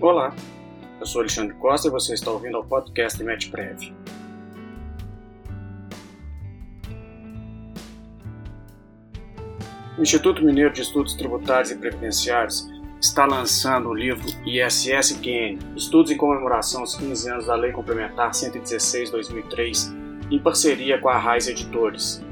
[0.00, 0.32] Olá,
[1.00, 3.92] eu sou Alexandre Costa e você está ouvindo ao podcast MetPrev.
[9.98, 16.16] O Instituto Mineiro de Estudos Tributários e Previdenciários está lançando o livro ISSQN, Estudos em
[16.16, 19.92] comemoração aos 15 anos da Lei Complementar 116-2003,
[20.30, 22.24] em parceria com a Raiz Editores.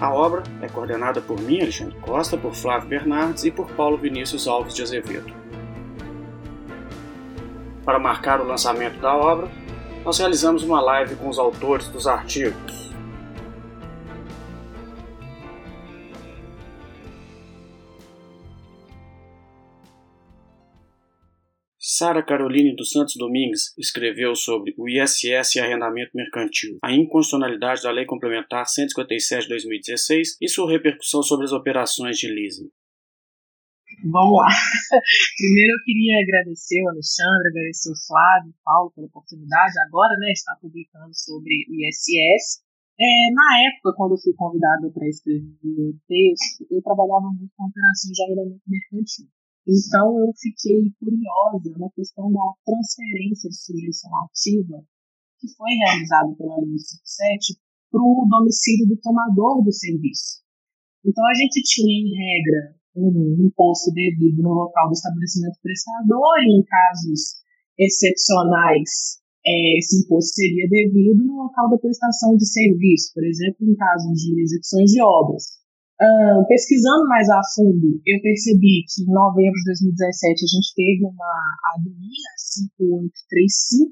[0.00, 4.48] A obra é coordenada por mim, Alexandre Costa, por Flávio Bernardes e por Paulo Vinícius
[4.48, 5.47] Alves de Azevedo.
[7.88, 9.50] Para marcar o lançamento da obra,
[10.04, 12.92] nós realizamos uma live com os autores dos artigos.
[21.78, 27.90] Sara Caroline dos Santos Domingues escreveu sobre o ISS e arrendamento mercantil, a inconstitucionalidade da
[27.90, 32.68] Lei Complementar 157 de 2016 e sua repercussão sobre as operações de leasing.
[34.04, 34.46] Vamos lá.
[35.36, 39.74] Primeiro eu queria agradecer o Alexandre, agradecer o Flávio, o Paulo pela oportunidade.
[39.86, 42.62] Agora, né, está publicando sobre o ISS.
[42.98, 47.66] É, na época, quando eu fui convidada para escrever o texto, eu trabalhava muito com
[47.66, 49.26] operações de arrendamento mercantil.
[49.66, 54.82] Então, eu fiquei curiosa na questão da transferência de sujeição ativa
[55.38, 57.58] que foi realizada pela Lei 57
[57.90, 60.42] para o domicílio do tomador do serviço.
[61.04, 66.60] Então, a gente tinha, em regra, um imposto devido no local do estabelecimento prestador, e
[66.60, 67.38] em casos
[67.78, 73.74] excepcionais, é, esse imposto seria devido no local da prestação de serviço, por exemplo, em
[73.74, 75.58] casos de execuções de obras.
[75.98, 81.02] Uh, pesquisando mais a fundo, eu percebi que em novembro de 2017 a gente teve
[81.02, 81.34] uma
[81.74, 83.90] ADMIA 5835,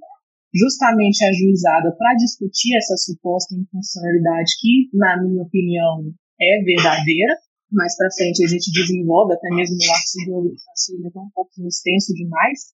[0.54, 7.42] justamente ajuizada para discutir essa suposta infuncionalidade que, na minha opinião, é verdadeira.
[7.70, 12.14] Mais para frente a gente desenvolve, até mesmo no artigo achei ele um pouquinho extenso
[12.14, 12.76] demais,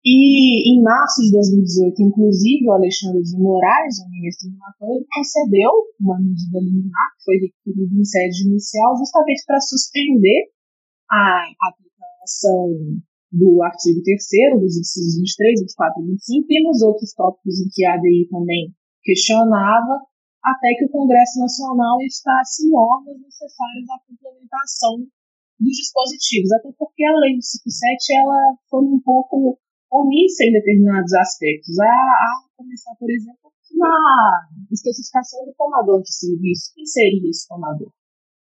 [0.00, 5.70] e em março de 2018, inclusive, o Alexandre de Moraes, o ministro do ele concedeu
[6.00, 10.48] uma medida liminar, que foi requerida em sede inicial, justamente para suspender
[11.10, 12.72] a aplicação
[13.30, 14.18] do artigo 3
[14.58, 18.72] dos incisos 23, 24 e 25, e nos outros tópicos em que a ADI também
[19.04, 20.00] questionava,
[20.42, 25.04] até que o Congresso Nacional estasse normas necessárias à complementação
[25.60, 29.58] dos dispositivos, até porque a lei do 57 ela foi um pouco
[29.92, 31.78] omissa em determinados aspectos.
[31.78, 36.72] A, a começar, por exemplo, na especificação do tomador de serviço.
[36.74, 37.92] Quem seria esse tomador?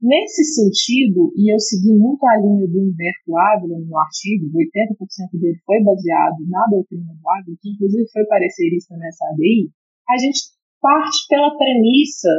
[0.01, 5.57] Nesse sentido, e eu segui muito a linha do Humberto Ávila no artigo, 80% dele
[5.65, 9.71] foi baseado na doutrina do Ávila, que inclusive foi parecerista nessa ADI,
[10.09, 12.29] a gente parte pela premissa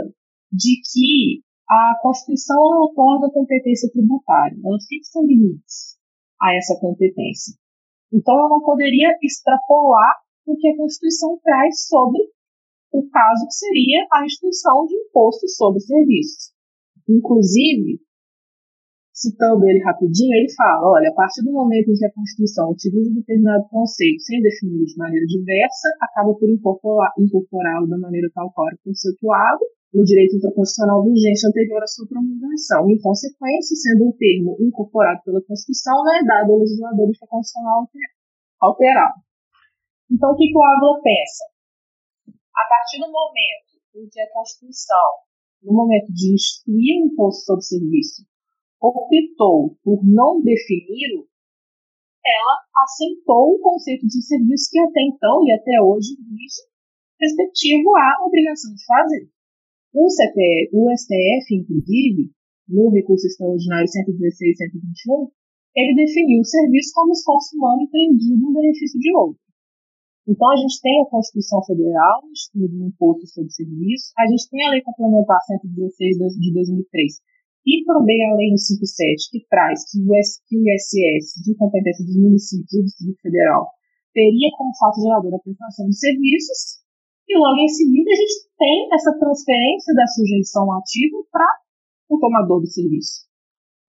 [0.52, 5.98] de que a Constituição otorga competência tributária, ela fixa limites
[6.40, 7.54] a essa competência.
[8.12, 10.14] Então, eu não poderia extrapolar
[10.46, 12.22] o que a Constituição traz sobre
[12.92, 16.54] o caso que seria a instituição de imposto sobre serviços.
[17.08, 18.00] Inclusive,
[19.16, 23.16] citando ele rapidinho, ele fala: olha, a partir do momento em que a Constituição utiliza
[23.16, 28.76] determinado conceito sem defini-lo de maneira diversa, acaba por incorporá-lo da maneira tal qual é
[28.84, 32.84] conceituado no direito intraconstitucional vigente anterior à sua promulgação.
[32.90, 37.88] Em consequência, sendo um termo incorporado pela Constituição, não é dado ao legislador de constitucional
[38.60, 39.24] alterado.
[40.12, 41.44] Então, o que, que o Ávila pensa?
[42.54, 45.08] A partir do momento em que a Constituição,
[45.62, 48.22] no momento de instituir o imposto sobre serviço,
[48.80, 51.26] optou por não defini-lo,
[52.26, 56.62] ela aceitou o conceito de serviço que até então e até hoje vige,
[57.20, 59.30] respectivo à obrigação de fazer.
[59.94, 62.30] O, o STF, inclusive,
[62.68, 65.30] no recurso extraordinário 116-121,
[65.76, 69.40] ele definiu o serviço como esforço humano empreendido em benefício de outro.
[70.26, 74.50] Então, a gente tem a Constituição Federal, o estudo do Imposto sobre Serviço, a gente
[74.50, 77.22] tem a Lei Complementar 116 de 2003
[77.66, 82.78] e também a Lei 157, que traz que o ISS, de competência dos municípios e
[82.78, 83.66] do Distrito Federal,
[84.14, 86.86] teria como fato gerador a prestação de serviços,
[87.26, 91.50] e logo em seguida a gente tem essa transferência da sujeição ativa para
[92.08, 93.26] o tomador do serviço.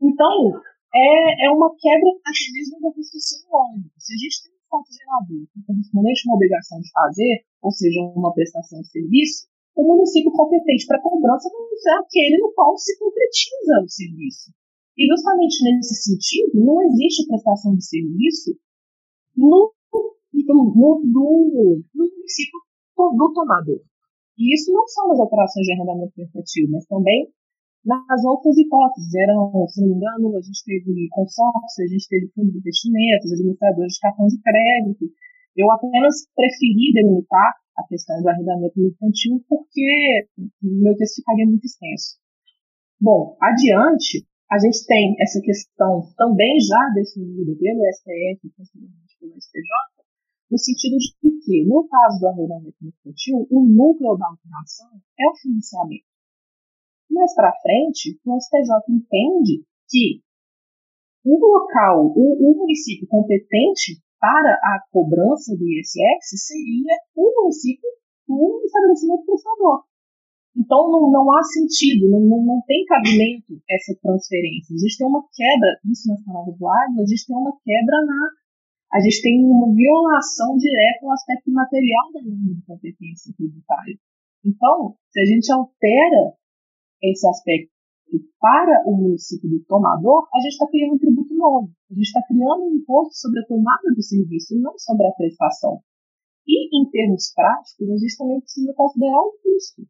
[0.01, 0.57] Então,
[0.93, 3.93] é, é uma quebra até mesmo da Constituição lógica.
[4.01, 7.71] Se a gente tem um fato gerador que correspondente a uma obrigação de fazer, ou
[7.71, 9.45] seja, uma prestação de serviço,
[9.77, 14.49] o município competente para cobrança vai ser aquele no qual se concretiza o serviço.
[14.97, 18.57] E justamente nesse sentido, não existe prestação de serviço
[19.37, 22.59] no, no, no, no, município
[22.97, 23.79] do tomador.
[24.37, 27.29] E isso não só nas operações de arrendamento mercantil, mas também
[27.85, 29.13] nas outras hipóteses.
[29.13, 33.31] Eram, se não me engano, a gente teve consórcio, a gente teve fundo de investimentos,
[33.31, 35.05] administradores de cartão de crédito.
[35.55, 40.27] Eu apenas preferi delimitar a questão do arrendamento mercantil porque
[40.61, 42.17] meu texto ficaria muito extenso.
[42.99, 49.69] Bom, adiante, a gente tem essa questão também já definida pelo STF, posteriormente pelo STJ,
[50.49, 51.11] no sentido de
[51.45, 54.89] que, no caso do arrendamento mercantil, o núcleo da alteração
[55.19, 56.07] é o financiamento.
[57.11, 60.21] Mais para frente, o STJ entende que
[61.25, 67.89] o local, o, o município competente para a cobrança do ISS seria o município
[68.27, 69.83] do estabelecimento prestador.
[70.57, 74.73] Então, não, não há sentido, não, não, não, tem cabimento essa transferência.
[74.73, 77.97] A gente tem uma quebra, isso nas palavras do Agnes, a gente tem uma quebra
[78.05, 78.21] na.
[78.93, 83.99] A gente tem uma violação direta ao aspecto material da norma de competência tributária.
[84.43, 86.33] Então, se a gente altera
[87.03, 87.76] esse aspecto
[88.39, 91.71] para o município do tomador, a gente está criando um tributo novo.
[91.89, 95.81] A gente está criando um imposto sobre a tomada do serviço não sobre a prestação.
[96.47, 99.83] E, em termos práticos, a gente também precisa considerar o custo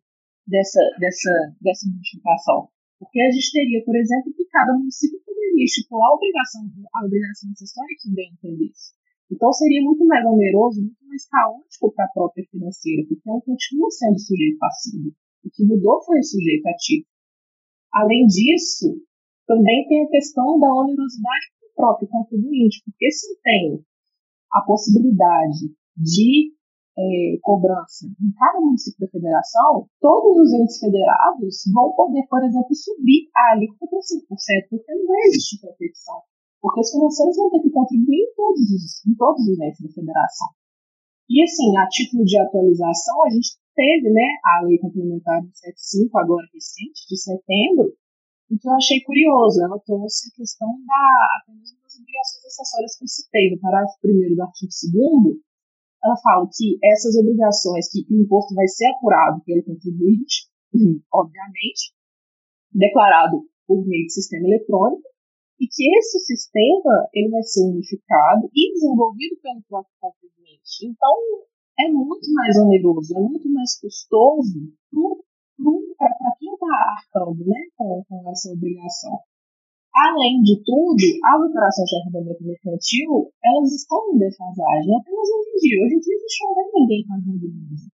[0.47, 1.31] dessa, dessa,
[1.61, 2.69] dessa modificação.
[2.97, 6.65] Porque a gente teria, por exemplo, que cada município poderia estipular a obrigação,
[6.95, 8.97] a obrigação acessória que bem entendesse.
[9.29, 13.91] Então seria muito mais oneroso, muito mais caótico para a própria financeira, porque ela continua
[13.91, 15.13] sendo sujeito passivo.
[15.43, 17.05] O que mudou foi o sujeito ativo.
[17.97, 18.93] Além disso,
[19.47, 23.81] também tem a questão da onerosidade do próprio contribuinte, porque se tenho
[24.53, 26.53] a possibilidade de
[26.97, 32.73] é, cobrança em cada município da federação, todos os entes federados vão poder, por exemplo,
[32.73, 36.21] subir a alíquota para 5%, porque não vai existir competição.
[36.61, 39.89] Porque os financeiros vão ter que contribuir em todos os, em todos os entes da
[39.89, 40.47] federação.
[41.29, 46.47] E assim, a título de atualização, a gente teve né, a lei complementar 75, agora
[46.51, 47.93] recente, de setembro,
[48.49, 49.61] o que eu achei curioso.
[49.63, 51.05] Ela trouxe a questão da
[51.37, 54.73] apenas das obrigações acessórias que eu citei, no parágrafo 1 do artigo
[55.29, 55.37] 2
[56.03, 60.47] ela fala que essas obrigações, que o imposto vai ser apurado pelo contribuinte,
[61.11, 61.91] obviamente,
[62.71, 65.03] declarado por meio de sistema eletrônico,
[65.59, 70.85] e que esse sistema ele vai ser unificado e desenvolvido pelo próprio contribuinte.
[70.85, 71.13] Então,
[71.79, 74.73] é muito mais oneroso, é muito mais custoso
[75.97, 79.17] para quem está arcando né, com, com essa obrigação.
[79.97, 85.57] Além de tudo, as operações de arrendamento mercantil, elas estão em defasagem, apenas hoje em
[85.57, 85.77] dia.
[85.81, 87.89] Hoje em dia a gente não vê ninguém fazendo isso.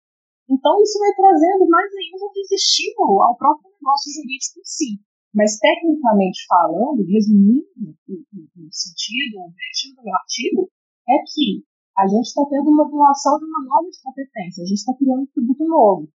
[0.49, 4.91] Então isso vai trazendo mais ainda um desestímulo ao próprio negócio jurídico em si.
[5.35, 10.61] Mas tecnicamente falando, resumindo o, o, o sentido, o objetivo do artigo,
[11.07, 11.63] é que
[12.01, 15.27] a gente está tendo uma violação de uma de competência, a gente está criando um
[15.27, 16.09] tributo novo.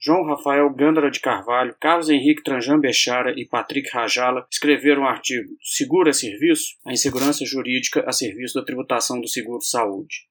[0.00, 5.08] João Rafael Gândara de Carvalho, Carlos Henrique Tranjan Bechara e Patrick Rajala escreveram o um
[5.08, 6.76] artigo Seguro é Serviço?
[6.84, 10.28] A insegurança jurídica a serviço da tributação do seguro saúde.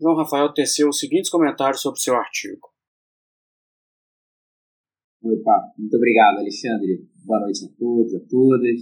[0.00, 2.68] João Rafael teceu os seguintes comentários sobre seu artigo.
[5.22, 7.06] Opa, muito obrigado, Alexandre.
[7.24, 8.80] Boa noite a todos, a todas.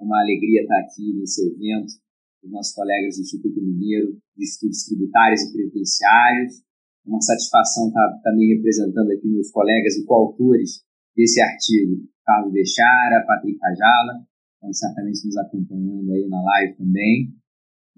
[0.00, 1.92] É uma alegria estar aqui nesse evento
[2.42, 6.62] dos nossos colegas do Instituto Mineiro de Estudos Tributários e Previdenciários
[7.06, 10.82] uma satisfação estar tá, também representando aqui meus colegas e coautores
[11.16, 14.24] desse artigo, Carlos Bechara, Patrick Rajala,
[14.54, 17.34] estão certamente nos acompanhando aí na live também.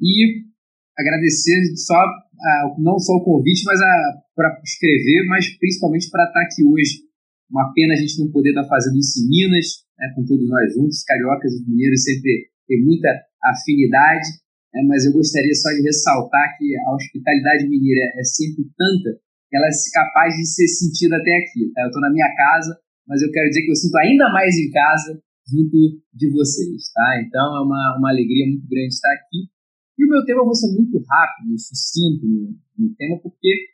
[0.00, 0.44] E
[0.96, 2.00] agradecer só,
[2.78, 3.80] não só o convite, mas
[4.34, 7.02] para escrever, mas principalmente para estar aqui hoje.
[7.50, 10.72] Uma pena a gente não poder estar fazendo isso em Minas, né, com todos nós
[10.72, 13.08] juntos, cariocas e mineiros sempre tem muita
[13.42, 14.28] afinidade,
[14.74, 19.18] né, mas eu gostaria só de ressaltar que a hospitalidade mineira é sempre tanta
[19.52, 21.70] que ela é capaz de ser sentida até aqui.
[21.74, 21.82] Tá?
[21.82, 22.72] Eu estou na minha casa,
[23.06, 26.90] mas eu quero dizer que eu sinto ainda mais em casa junto de vocês.
[26.94, 27.20] Tá?
[27.20, 29.52] Então é uma, uma alegria muito grande estar aqui.
[29.98, 33.68] E o meu tema, vou ser muito rápido sucinto no, no tema, porque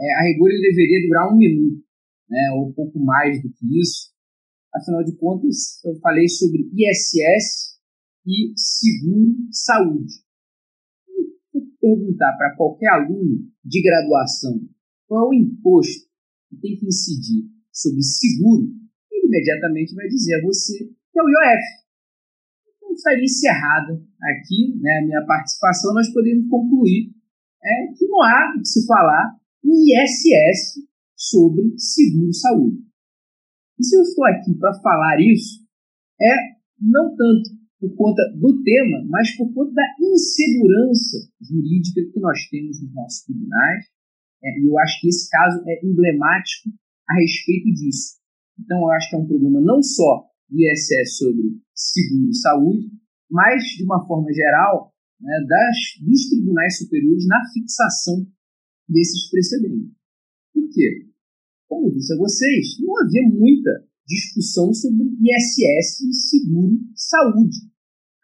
[0.00, 1.82] é, a rigor ele deveria durar um minuto,
[2.30, 4.14] né, ou um pouco mais do que isso.
[4.72, 7.73] Afinal de contas, eu falei sobre ISS
[8.26, 10.24] e seguro saúde
[11.84, 14.58] perguntar para qualquer aluno de graduação
[15.06, 16.08] qual é o imposto
[16.48, 18.72] que tem que incidir sobre seguro,
[19.12, 21.62] ele imediatamente vai dizer a você que é o IOF.
[22.76, 27.12] Então estaria encerrada aqui né, a minha participação, nós podemos concluir
[27.62, 32.78] é, que não há o que se falar em ISS sobre seguro-saúde.
[33.78, 35.64] E se eu estou aqui para falar isso,
[36.20, 36.34] é
[36.80, 37.50] não tanto
[37.84, 43.24] por conta do tema, mas por conta da insegurança jurídica que nós temos nos nossos
[43.24, 43.84] tribunais.
[44.42, 46.70] É, e eu acho que esse caso é emblemático
[47.08, 48.16] a respeito disso.
[48.58, 51.42] Então, eu acho que é um problema não só do ISS sobre
[51.74, 52.90] seguro e saúde,
[53.30, 55.76] mas, de uma forma geral, né, das,
[56.06, 58.26] dos tribunais superiores na fixação
[58.88, 59.92] desses precedentes.
[60.52, 61.08] Por quê?
[61.68, 63.70] Como eu disse a vocês, não havia muita
[64.06, 67.56] discussão sobre ISS e seguro saúde,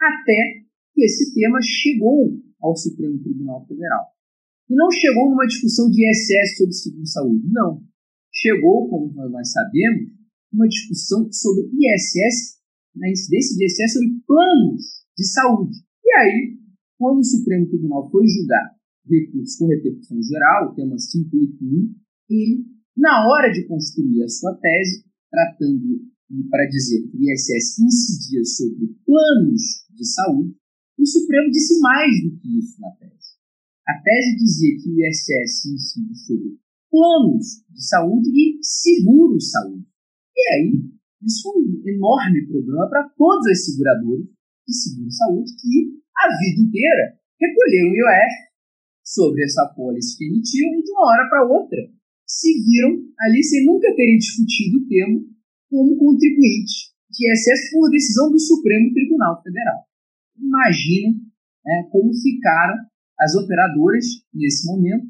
[0.01, 0.65] até
[0.95, 4.07] que esse tema chegou ao Supremo Tribunal Federal.
[4.69, 7.83] E não chegou numa discussão de ISS sobre seguro saúde, não.
[8.33, 10.11] Chegou, como nós sabemos,
[10.53, 12.61] uma discussão sobre ISS,
[12.95, 14.83] na incidência de ISS sobre planos
[15.17, 15.79] de saúde.
[16.05, 16.59] E aí,
[16.99, 18.77] quando o Supremo Tribunal foi julgar
[19.09, 21.95] recursos com repercussão geral, o tema 581,
[22.29, 22.65] ele,
[22.97, 26.01] na hora de construir a sua tese, tratando
[26.49, 30.55] para dizer que o ISS incidia sobre planos de saúde,
[30.99, 33.35] o Supremo disse mais do que isso na tese.
[33.89, 36.59] A tese dizia que o ISS incide sobre
[36.91, 39.87] planos de saúde e seguro-saúde.
[40.37, 40.85] E aí,
[41.23, 44.27] isso foi um enorme problema para todas as seguradoras
[44.67, 48.51] de seguro-saúde que a vida inteira recolheram o IOF
[49.05, 51.79] sobre essa pólice que emitiam e de uma hora para outra
[52.27, 55.21] se viram ali sem nunca terem discutido o tema
[55.71, 59.87] como contribuinte de ISS por decisão do Supremo Tribunal Federal.
[60.37, 61.23] Imaginem
[61.65, 62.75] né, como ficaram
[63.19, 65.07] as operadoras nesse momento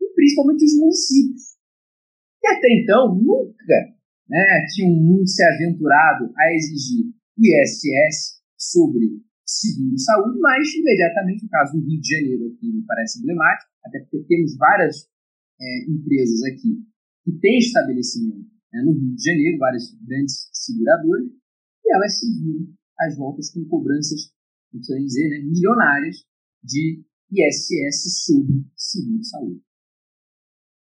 [0.00, 1.42] e principalmente os municípios,
[2.40, 3.98] que até então nunca
[4.28, 11.72] né, tinham muito se aventurado a exigir o ISS sobre seguro-saúde, mas imediatamente o caso
[11.72, 15.08] do Rio de Janeiro aqui me parece emblemático, até porque temos várias
[15.60, 16.84] é, empresas aqui
[17.24, 21.26] que têm estabelecimento né, no Rio de Janeiro, várias grandes seguradoras,
[21.84, 22.66] e elas se viram
[23.00, 24.32] às voltas com cobranças,
[24.72, 26.16] não precisa dizer, né, milionárias
[26.62, 29.62] de ISS sobre seguro-saúde.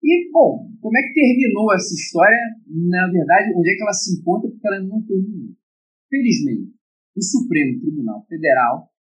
[0.04, 2.38] E, bom, como é que terminou essa história?
[2.68, 4.50] Na verdade, onde é que ela se encontra?
[4.50, 5.56] Porque ela não terminou.
[6.10, 6.76] Felizmente,
[7.16, 8.92] o Supremo Tribunal Federal,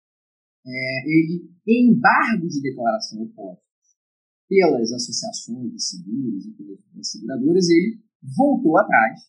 [0.65, 3.63] é, ele, em embargo de declaração opostas
[4.47, 7.99] pelas associações de seguros e pelas seguradoras, ele
[8.35, 9.19] voltou atrás,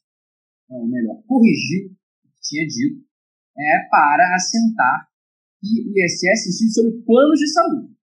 [0.69, 3.05] ou melhor, corrigiu o que tinha dito,
[3.57, 5.09] é, para assentar
[5.61, 7.95] que o ISS incide sobre planos de saúde.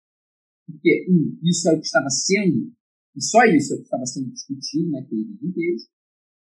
[0.66, 2.74] Porque, um, isso é o que estava sendo,
[3.16, 5.78] e só isso é o que estava sendo discutido naquele dia inteiro,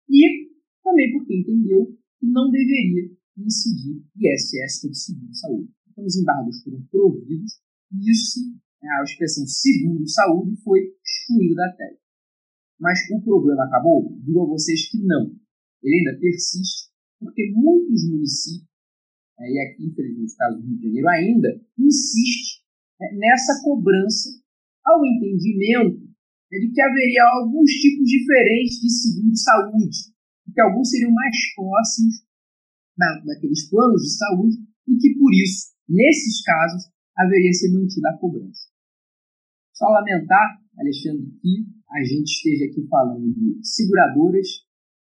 [0.09, 0.51] e
[0.83, 1.87] também porque entendeu
[2.19, 5.73] que não deveria incidir ISS sobre seguro saúde.
[5.91, 7.61] Então, os embargos foram providos
[7.93, 8.41] e isso,
[8.83, 12.01] né, a expressão seguro saúde, foi excluído da tese.
[12.81, 14.17] Mas o problema acabou?
[14.25, 15.31] Digo a vocês que não.
[15.83, 18.69] Ele ainda persiste, porque muitos municípios,
[19.39, 22.65] né, e aqui, infelizmente, o caso do Rio de Janeiro ainda, insiste
[22.99, 24.29] né, nessa cobrança
[24.85, 26.01] ao entendimento
[26.51, 29.99] né, de que haveria alguns tipos diferentes de seguro de saúde,
[30.53, 32.15] que alguns seriam mais próximos
[32.97, 34.57] da, daqueles planos de saúde
[34.89, 38.69] e que, por isso, nesses casos, haveria ser mantida a cobrança.
[39.75, 44.47] Só lamentar, Alexandre, que a gente esteja aqui falando de seguradoras,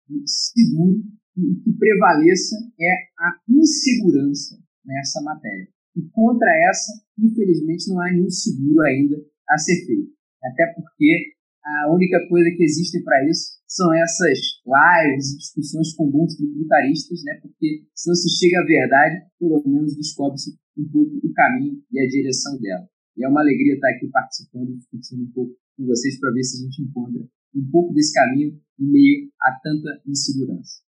[0.10, 1.03] de seguro,
[1.36, 5.67] e o que prevaleça é a insegurança nessa matéria.
[5.96, 9.17] E contra essa, infelizmente, não há nenhum seguro ainda
[9.50, 10.12] a ser feito.
[10.44, 16.10] Até porque a única coisa que existe para isso são essas lives e discussões com
[16.10, 17.38] bons tributaristas, né?
[17.41, 22.00] Porque se não se chega à verdade, pelo menos descobre-se um pouco o caminho e
[22.00, 22.88] a direção dela.
[23.17, 26.57] E é uma alegria estar aqui participando, discutindo um pouco com vocês para ver se
[26.57, 27.22] a gente encontra
[27.55, 30.88] um pouco desse caminho em meio a tanta insegurança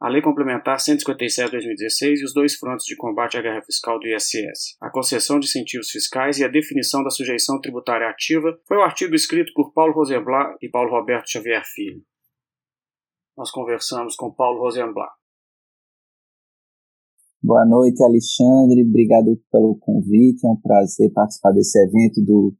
[0.00, 4.76] a Lei Complementar 157-2016 e os dois frontes de combate à guerra fiscal do ISS,
[4.80, 8.84] a concessão de incentivos fiscais e a definição da sujeição tributária ativa, foi o um
[8.84, 12.00] artigo escrito por Paulo Rosenblatt e Paulo Roberto Xavier Filho.
[13.36, 15.17] Nós conversamos com Paulo Rosenblatt.
[17.40, 18.82] Boa noite, Alexandre.
[18.82, 20.44] Obrigado pelo convite.
[20.44, 22.52] É um prazer participar desse evento do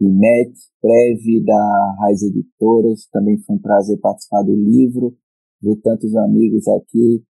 [0.00, 3.06] IMET, Prev da Raiz Editoras.
[3.12, 5.16] Também foi um prazer participar do livro
[5.62, 7.22] ver tantos amigos aqui.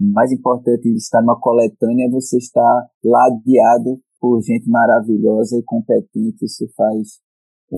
[0.00, 5.62] O mais importante de estar numa coletânea é você estar ladeado por gente maravilhosa e
[5.62, 6.44] competente.
[6.44, 7.20] Isso faz
[7.72, 7.76] é,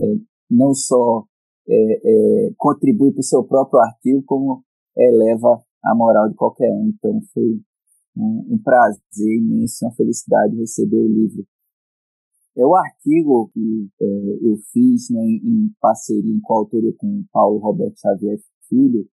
[0.49, 1.25] não só
[1.69, 4.63] é, é, contribui para o seu próprio artigo, como
[4.97, 6.93] eleva a moral de qualquer um.
[6.95, 7.61] Então foi
[8.19, 11.47] um, um prazer imenso, uma felicidade receber o livro.
[12.57, 14.05] É o artigo que é,
[14.43, 19.09] eu fiz né, em parceria, em coautoria com Paulo Roberto Xavier Filho,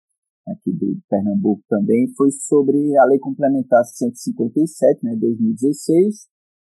[0.47, 6.27] aqui do Pernambuco também, foi sobre a Lei Complementar 157, né, 2016,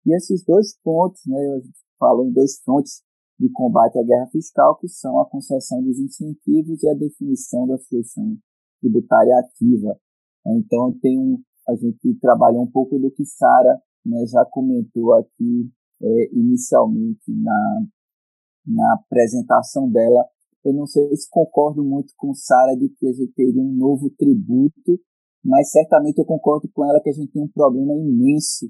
[0.05, 3.01] e esses dois pontos, né, gente falou em dois frontes
[3.39, 7.77] de combate à guerra fiscal, que são a concessão dos incentivos e a definição da
[7.77, 8.37] solução
[8.81, 9.97] tributária ativa.
[10.45, 15.69] Então, tem um, a gente trabalha um pouco do que Sara né, já comentou aqui
[16.01, 17.85] é, inicialmente na,
[18.65, 20.25] na apresentação dela.
[20.63, 24.09] Eu não sei se concordo muito com Sara de que a gente teria um novo
[24.09, 24.99] tributo,
[25.43, 28.69] mas certamente eu concordo com ela que a gente tem um problema imenso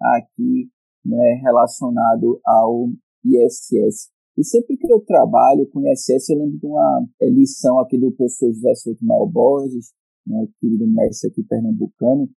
[0.00, 0.68] aqui
[1.04, 2.88] né, relacionado ao
[3.24, 4.10] ISS.
[4.36, 8.12] E sempre que eu trabalho com ISS, eu lembro de uma é, lição aqui do
[8.12, 9.92] professor José Souto Borges,
[10.26, 12.28] né, querido mestre aqui pernambucano,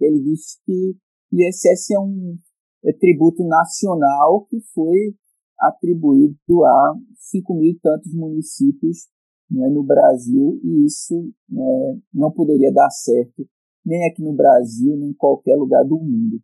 [0.00, 0.96] ele disse que
[1.32, 2.38] ISS é um
[2.84, 5.14] é, tributo nacional que foi
[5.58, 9.08] atribuído a 5 mil e tantos municípios
[9.50, 13.46] né, no Brasil, e isso né, não poderia dar certo
[13.84, 16.40] nem aqui no Brasil, nem em qualquer lugar do mundo.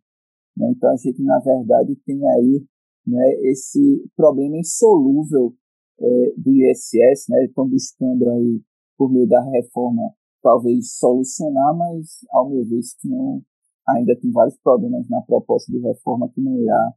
[0.55, 0.71] Né?
[0.71, 2.65] Então a gente, na verdade, tem aí
[3.07, 5.53] né, esse problema insolúvel
[5.99, 7.45] é, do ISS, né?
[7.45, 8.61] Estão buscando aí,
[8.97, 13.41] por meio da reforma, talvez solucionar, mas, ao meu ver, isso não,
[13.87, 16.93] ainda tem vários problemas na proposta de reforma que não irá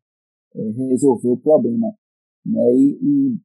[0.55, 1.89] é, resolver o problema.
[2.45, 2.75] Né?
[2.75, 3.39] E, e,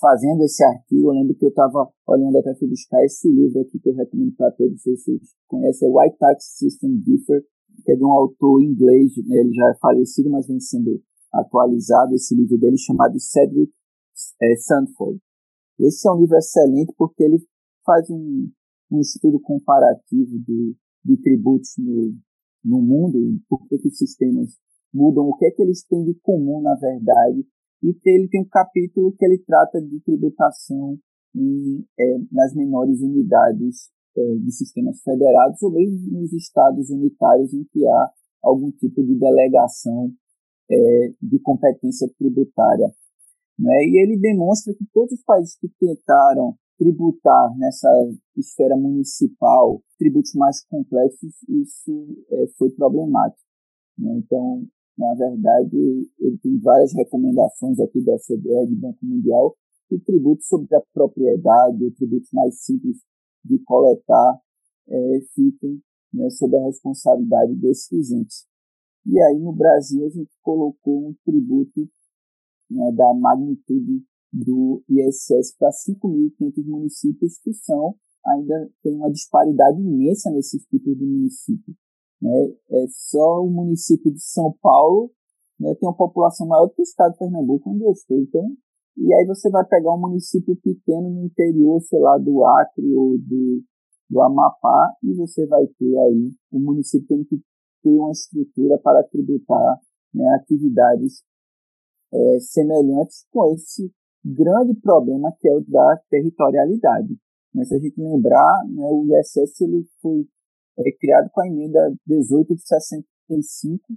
[0.00, 3.78] fazendo esse artigo, eu lembro que eu estava olhando até fui buscar esse livro aqui
[3.78, 7.44] que eu recomendo para todos, vocês conhecem, é White Tax System Differ,
[7.84, 9.36] que é de um autor inglês, né?
[9.36, 11.00] ele já é falecido, mas vem sendo
[11.32, 13.72] atualizado, esse livro dele chamado Cedric
[14.40, 15.20] é, Sandford.
[15.78, 17.38] Esse é um livro excelente porque ele
[17.84, 18.48] faz um,
[18.94, 22.14] um estudo comparativo de, de tributos no,
[22.64, 24.56] no mundo, por que os sistemas
[24.92, 27.44] mudam, o que é que eles têm de comum, na verdade,
[27.82, 30.98] e ele tem um capítulo que ele trata de tributação
[31.34, 37.64] em, é, nas menores unidades é, de sistemas federados ou mesmo nos estados unitários em
[37.64, 38.10] que há
[38.42, 40.12] algum tipo de delegação
[40.70, 42.90] é, de competência tributária.
[43.58, 43.74] Né?
[43.86, 47.88] E ele demonstra que todos os países que tentaram tributar nessa
[48.36, 53.42] esfera municipal tributos mais complexos, isso é, foi problemático.
[53.98, 54.16] Né?
[54.18, 54.66] Então,
[54.98, 59.56] na verdade, ele tem várias recomendações aqui da OCDE, do Banco Mundial,
[59.88, 62.98] que tributos sobre a propriedade, tributos mais simples
[63.44, 64.40] de coletar,
[64.88, 65.80] é, fiquem
[66.12, 68.46] né, sob a responsabilidade desses entes.
[69.06, 71.88] E aí, no Brasil, a gente colocou um tributo
[72.70, 74.02] né, da magnitude
[74.34, 77.94] do ISS para 5.500 municípios que são
[78.26, 81.76] ainda tem uma disparidade imensa nesses tipos de municípios.
[82.20, 82.54] Né?
[82.70, 85.12] É só o município de São Paulo
[85.60, 88.18] né, tem uma população maior do que o estado de Pernambuco, onde eu estou.
[88.18, 88.44] Então,
[88.96, 93.18] e aí você vai pegar um município pequeno no interior, sei lá, do Acre ou
[93.18, 93.62] do,
[94.08, 97.36] do Amapá, e você vai ter aí o município tendo que
[97.82, 99.80] ter uma estrutura para tributar
[100.12, 101.22] né, atividades
[102.12, 103.92] é, semelhantes com esse
[104.24, 107.16] grande problema que é o da territorialidade.
[107.54, 110.26] Né, se a gente lembrar, né, o ISS ele foi
[110.78, 113.92] é, criado com a emenda 18 de 65,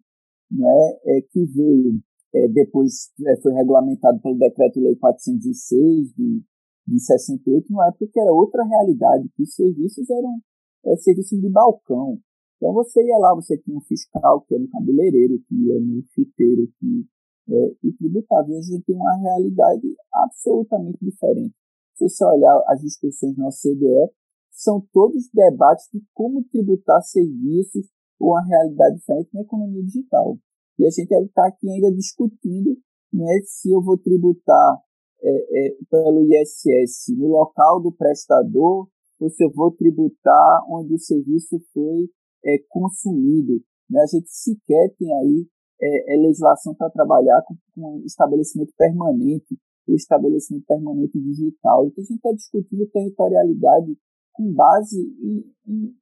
[0.51, 1.99] né, é, que veio
[2.35, 6.43] é, depois é, foi regulamentado pelo Decreto-Lei 406 de,
[6.87, 10.39] de 68, numa época que era outra realidade, que os serviços eram
[10.85, 12.19] é, serviços de balcão.
[12.57, 16.03] Então você ia lá, você tinha um fiscal que era no cabeleireiro, que ia no
[16.13, 17.05] fiteiro, que
[17.49, 18.49] é, e tributava.
[18.51, 21.55] E a gente tem uma realidade absolutamente diferente.
[21.95, 24.11] Se você olhar as discussões na OCDE,
[24.51, 27.87] são todos debates de como tributar serviços
[28.19, 30.37] ou uma realidade diferente na economia digital.
[30.79, 32.77] E a gente está aqui ainda discutindo
[33.13, 34.81] né, se eu vou tributar
[35.21, 38.87] é, é, pelo ISS no local do prestador
[39.19, 42.09] ou se eu vou tributar onde o serviço foi
[42.45, 43.61] é, consumido.
[43.89, 44.01] Né?
[44.01, 45.47] A gente sequer tem aí
[45.81, 51.87] é, é legislação para trabalhar com, com estabelecimento permanente, o estabelecimento permanente digital.
[51.87, 53.97] Então a gente está discutindo territorialidade
[54.33, 55.95] com base em, em,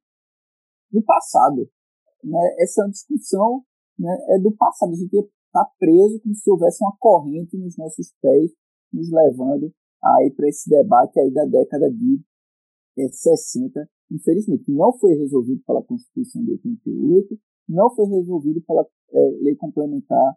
[0.92, 1.68] no passado.
[2.22, 2.56] Né?
[2.58, 3.62] Essa discussão
[3.98, 4.92] né, é do passado.
[4.92, 8.52] A gente está preso como se houvesse uma corrente nos nossos pés,
[8.92, 9.72] nos levando
[10.04, 12.20] aí para esse debate aí da década de
[12.98, 19.18] é, 60, infelizmente, não foi resolvido pela Constituição de 88, não foi resolvido pela é,
[19.42, 20.36] Lei Complementar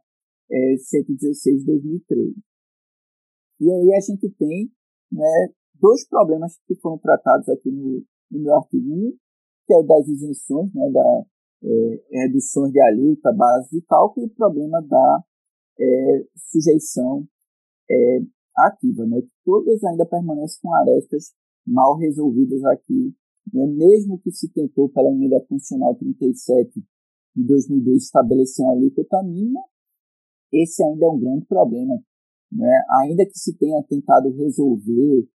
[0.52, 2.36] é, 116 de 2013.
[3.62, 4.72] E aí a gente tem
[5.12, 9.18] né, dois problemas que foram tratados aqui no, no meu artigo 1,
[9.68, 11.26] que é o das isenções, né, da
[11.64, 15.24] é, reduções de alíquota, base de cálculo, e o problema da
[15.80, 17.28] é, sujeição
[17.90, 18.20] é,
[18.58, 21.34] ativa, né, que todas ainda permanecem com arestas
[21.68, 23.14] mal resolvidas aqui,
[23.54, 26.82] né, mesmo que se tentou pela emenda funcional 37
[27.36, 29.62] de 2002 estabelecer uma alíquota mínima,
[30.52, 31.96] esse ainda é um grande problema.
[32.52, 35.28] né, ainda que se tenha tentado resolver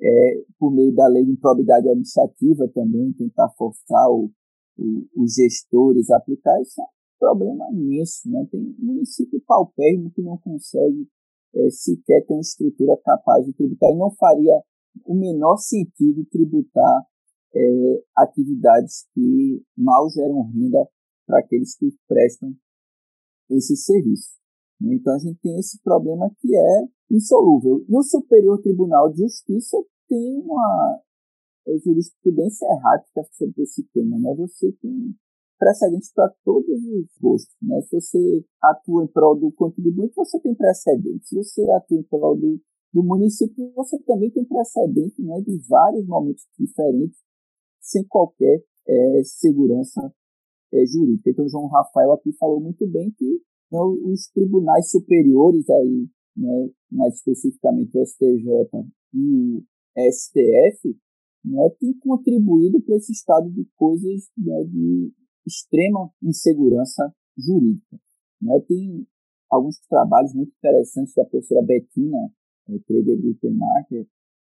[0.00, 4.30] é, por meio da lei de improbidade administrativa também, tentar forçar o,
[4.78, 8.30] o, os gestores a aplicar, isso é um problema imenso.
[8.30, 8.46] Né?
[8.50, 11.08] Tem município paupérrimo que não consegue
[11.54, 14.62] é, sequer ter uma estrutura capaz de tributar e não faria
[15.04, 17.02] o menor sentido tributar
[17.54, 20.88] é, atividades que mal geram renda
[21.30, 22.52] para aqueles que prestam
[23.48, 24.40] esse serviço.
[24.82, 27.84] Então a gente tem esse problema que é insolúvel.
[27.88, 29.76] E o Superior Tribunal de Justiça
[30.08, 31.00] tem uma
[31.84, 34.18] jurisprudência errática sobre esse tema.
[34.18, 34.34] Né?
[34.36, 35.14] Você tem
[35.58, 37.54] precedentes para todos os gostos.
[37.62, 37.80] Né?
[37.82, 41.28] Se você atua em prol do contribuinte, você tem precedentes.
[41.28, 42.60] Se você atua em prol do,
[42.92, 47.18] do município, você também tem precedente né, de vários momentos diferentes,
[47.80, 50.12] sem qualquer é, segurança
[50.72, 51.30] é, jurídica.
[51.30, 57.14] Então, João Rafael aqui falou muito bem que né, os tribunais superiores, aí, né, mais
[57.14, 58.46] especificamente o STJ
[59.14, 59.64] e o
[60.12, 60.96] STF,
[61.44, 65.12] né, têm contribuído para esse estado de coisas né, de
[65.46, 67.98] extrema insegurança jurídica.
[68.42, 68.60] Né?
[68.66, 69.06] Tem
[69.50, 72.18] alguns trabalhos muito interessantes da professora Bettina
[72.68, 74.06] é, Treger Gutenmarker,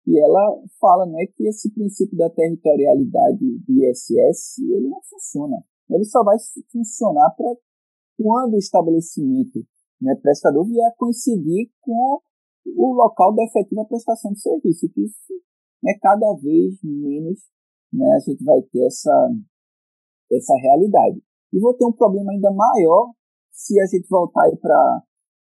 [0.07, 5.64] e ela fala né, que esse princípio da territorialidade do ISS ele não funciona.
[5.90, 6.37] Ele só vai
[6.70, 7.55] funcionar para
[8.16, 9.64] quando o estabelecimento
[10.01, 12.20] né, prestador vier coincidir com
[12.66, 15.35] o local da efetiva prestação de serviço, que isso
[15.83, 17.40] né, cada vez menos
[17.92, 19.31] né, a gente vai ter essa,
[20.33, 21.23] essa realidade.
[21.53, 23.12] E vou ter um problema ainda maior
[23.51, 25.03] se a gente voltar para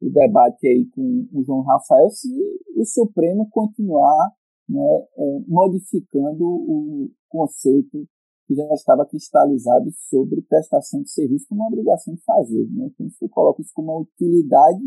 [0.02, 2.28] o debate aí com o João Rafael, se
[2.76, 4.32] o Supremo continuar
[4.68, 8.06] né, é, modificando o conceito
[8.46, 12.66] que já estava cristalizado sobre prestação de serviço como uma obrigação de fazer.
[12.70, 12.90] Né?
[12.92, 14.84] Então, você coloca isso como uma utilidade,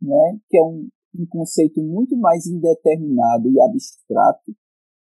[0.00, 4.54] né, que é um, um conceito muito mais indeterminado e abstrato,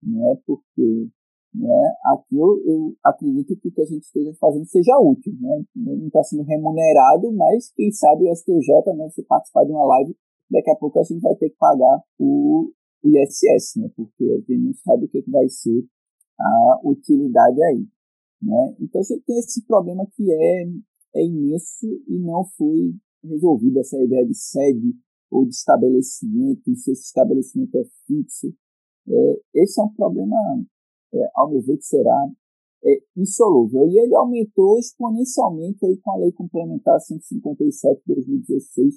[0.03, 1.09] né, porque
[1.55, 5.33] né, aqui eu, eu acredito que o que a gente esteja fazendo seja útil.
[5.41, 5.65] Né?
[5.75, 10.17] Não está sendo remunerado, mas quem sabe o STJ, né, se participar de uma live,
[10.51, 12.71] daqui a pouco a gente vai ter que pagar o,
[13.03, 15.85] o ISS, né, porque a gente não sabe o que, que vai ser
[16.41, 17.87] a utilidade aí.
[18.41, 18.77] Né?
[18.81, 20.65] Então a gente tem esse problema que é,
[21.17, 24.95] é imenso e não foi resolvido essa ideia de sede
[25.31, 28.55] ou de estabelecimento, se esse estabelecimento é fixo.
[29.09, 30.37] É, esse é um problema,
[31.13, 32.31] é, ao meu ver, que será
[32.85, 33.87] é, insolúvel.
[33.89, 38.95] E ele aumentou exponencialmente aí com a Lei Complementar 157 de 2016.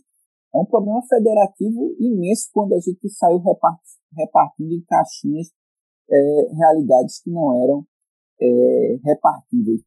[0.54, 5.47] É um problema federativo imenso quando a gente saiu repartindo em caixinhas
[6.12, 7.86] é, realidades que não eram
[8.39, 9.82] é, repartíveis,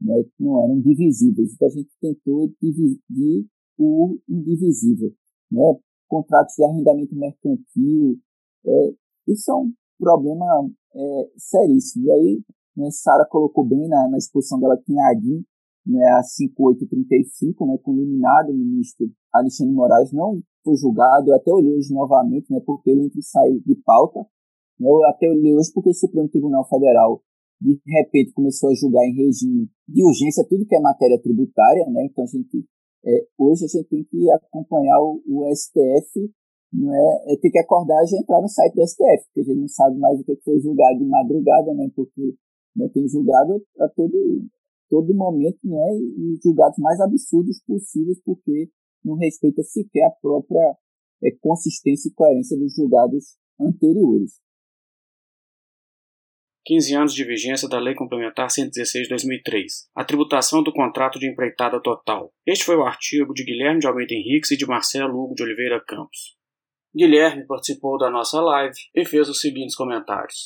[0.00, 1.52] né, que não eram divisíveis.
[1.54, 3.46] Então a gente tentou dividir
[3.78, 5.12] o indivisível.
[5.50, 5.78] Né?
[6.08, 8.18] Contratos de arrendamento mercantil,
[8.66, 8.94] é,
[9.26, 12.06] isso é um problema é, seríssimo.
[12.06, 12.42] E aí,
[12.76, 15.44] né, Sara colocou bem na, na exposição dela aqui em Adim,
[15.86, 21.50] né, a 5835, né, com o iluminado ministro Alexandre Moraes, não foi julgado, eu até
[21.50, 24.26] olhei hoje novamente, né, porque ele entra e sai de pauta,
[24.80, 27.22] eu até olhei hoje porque o Supremo Tribunal Federal,
[27.60, 32.04] de repente, começou a julgar em regime de urgência tudo que é matéria tributária, né?
[32.04, 32.64] Então, a gente,
[33.04, 36.30] é, hoje a gente tem que acompanhar o, o STF,
[36.72, 39.60] não é, é, tem que acordar e entrar no site do STF, porque a gente
[39.60, 41.90] não sabe mais o que foi julgado de madrugada, né?
[41.96, 42.34] Porque
[42.76, 44.46] né, tem julgado a todo,
[44.88, 45.96] todo momento, né?
[45.96, 48.70] E julgados mais absurdos possíveis, porque
[49.04, 50.76] não respeita sequer a própria
[51.24, 54.38] é, consistência e coerência dos julgados anteriores.
[56.68, 61.26] 15 anos de vigência da Lei Complementar 116 de 2003, a tributação do contrato de
[61.26, 62.30] empreitada total.
[62.46, 65.82] Este foi o artigo de Guilherme de Almeida Henriques e de Marcelo Hugo de Oliveira
[65.82, 66.36] Campos.
[66.94, 70.44] Guilherme participou da nossa live e fez os seguintes comentários.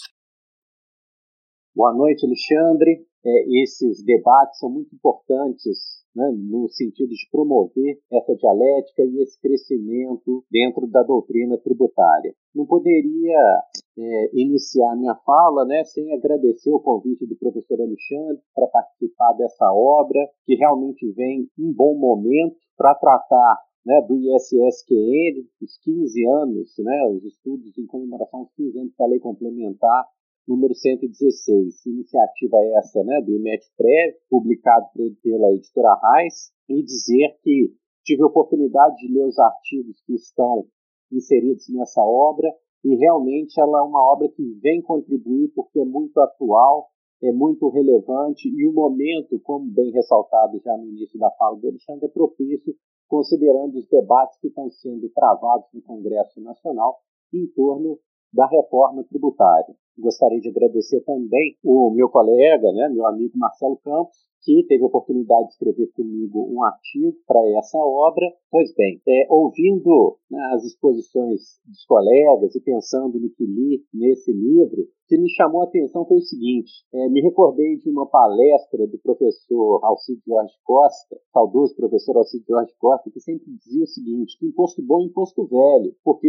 [1.75, 3.05] Boa noite, Alexandre.
[3.27, 9.41] É, esses debates são muito importantes né, no sentido de promover essa dialética e esse
[9.41, 12.35] crescimento dentro da doutrina tributária.
[12.55, 13.63] Não poderia
[13.99, 19.73] é, iniciar minha fala né, sem agradecer o convite do professor Alexandre para participar dessa
[19.73, 26.75] obra, que realmente vem em bom momento para tratar né, do ISSQN, os 15 anos,
[26.79, 30.05] né, os estudos em comemoração aos 15 anos da lei complementar
[30.47, 34.87] número 116, iniciativa essa né, do IMET-PREV, publicado
[35.23, 37.73] pela editora Reis, e dizer que
[38.05, 40.67] tive a oportunidade de ler os artigos que estão
[41.11, 42.53] inseridos nessa obra,
[42.85, 46.89] e realmente ela é uma obra que vem contribuir porque é muito atual,
[47.23, 51.69] é muito relevante, e o momento, como bem ressaltado já no início da fala do
[51.69, 52.75] Alexandre, é propício
[53.07, 56.99] considerando os debates que estão sendo travados no Congresso Nacional
[57.33, 57.99] em torno
[58.33, 59.75] da reforma tributária.
[59.99, 64.87] Gostaria de agradecer também o meu colega, né, meu amigo Marcelo Campos, que teve a
[64.87, 68.27] oportunidade de escrever comigo um artigo para essa obra.
[68.51, 74.33] Pois bem, é, ouvindo né, as exposições dos colegas e pensando no que li nesse
[74.33, 78.07] livro, o que me chamou a atenção foi o seguinte: é, me recordei de uma
[78.07, 83.89] palestra do professor Alcide Jorge Costa, saudoso professor Alcide Jorge Costa, que sempre dizia o
[83.89, 86.29] seguinte: que imposto bom é imposto velho, porque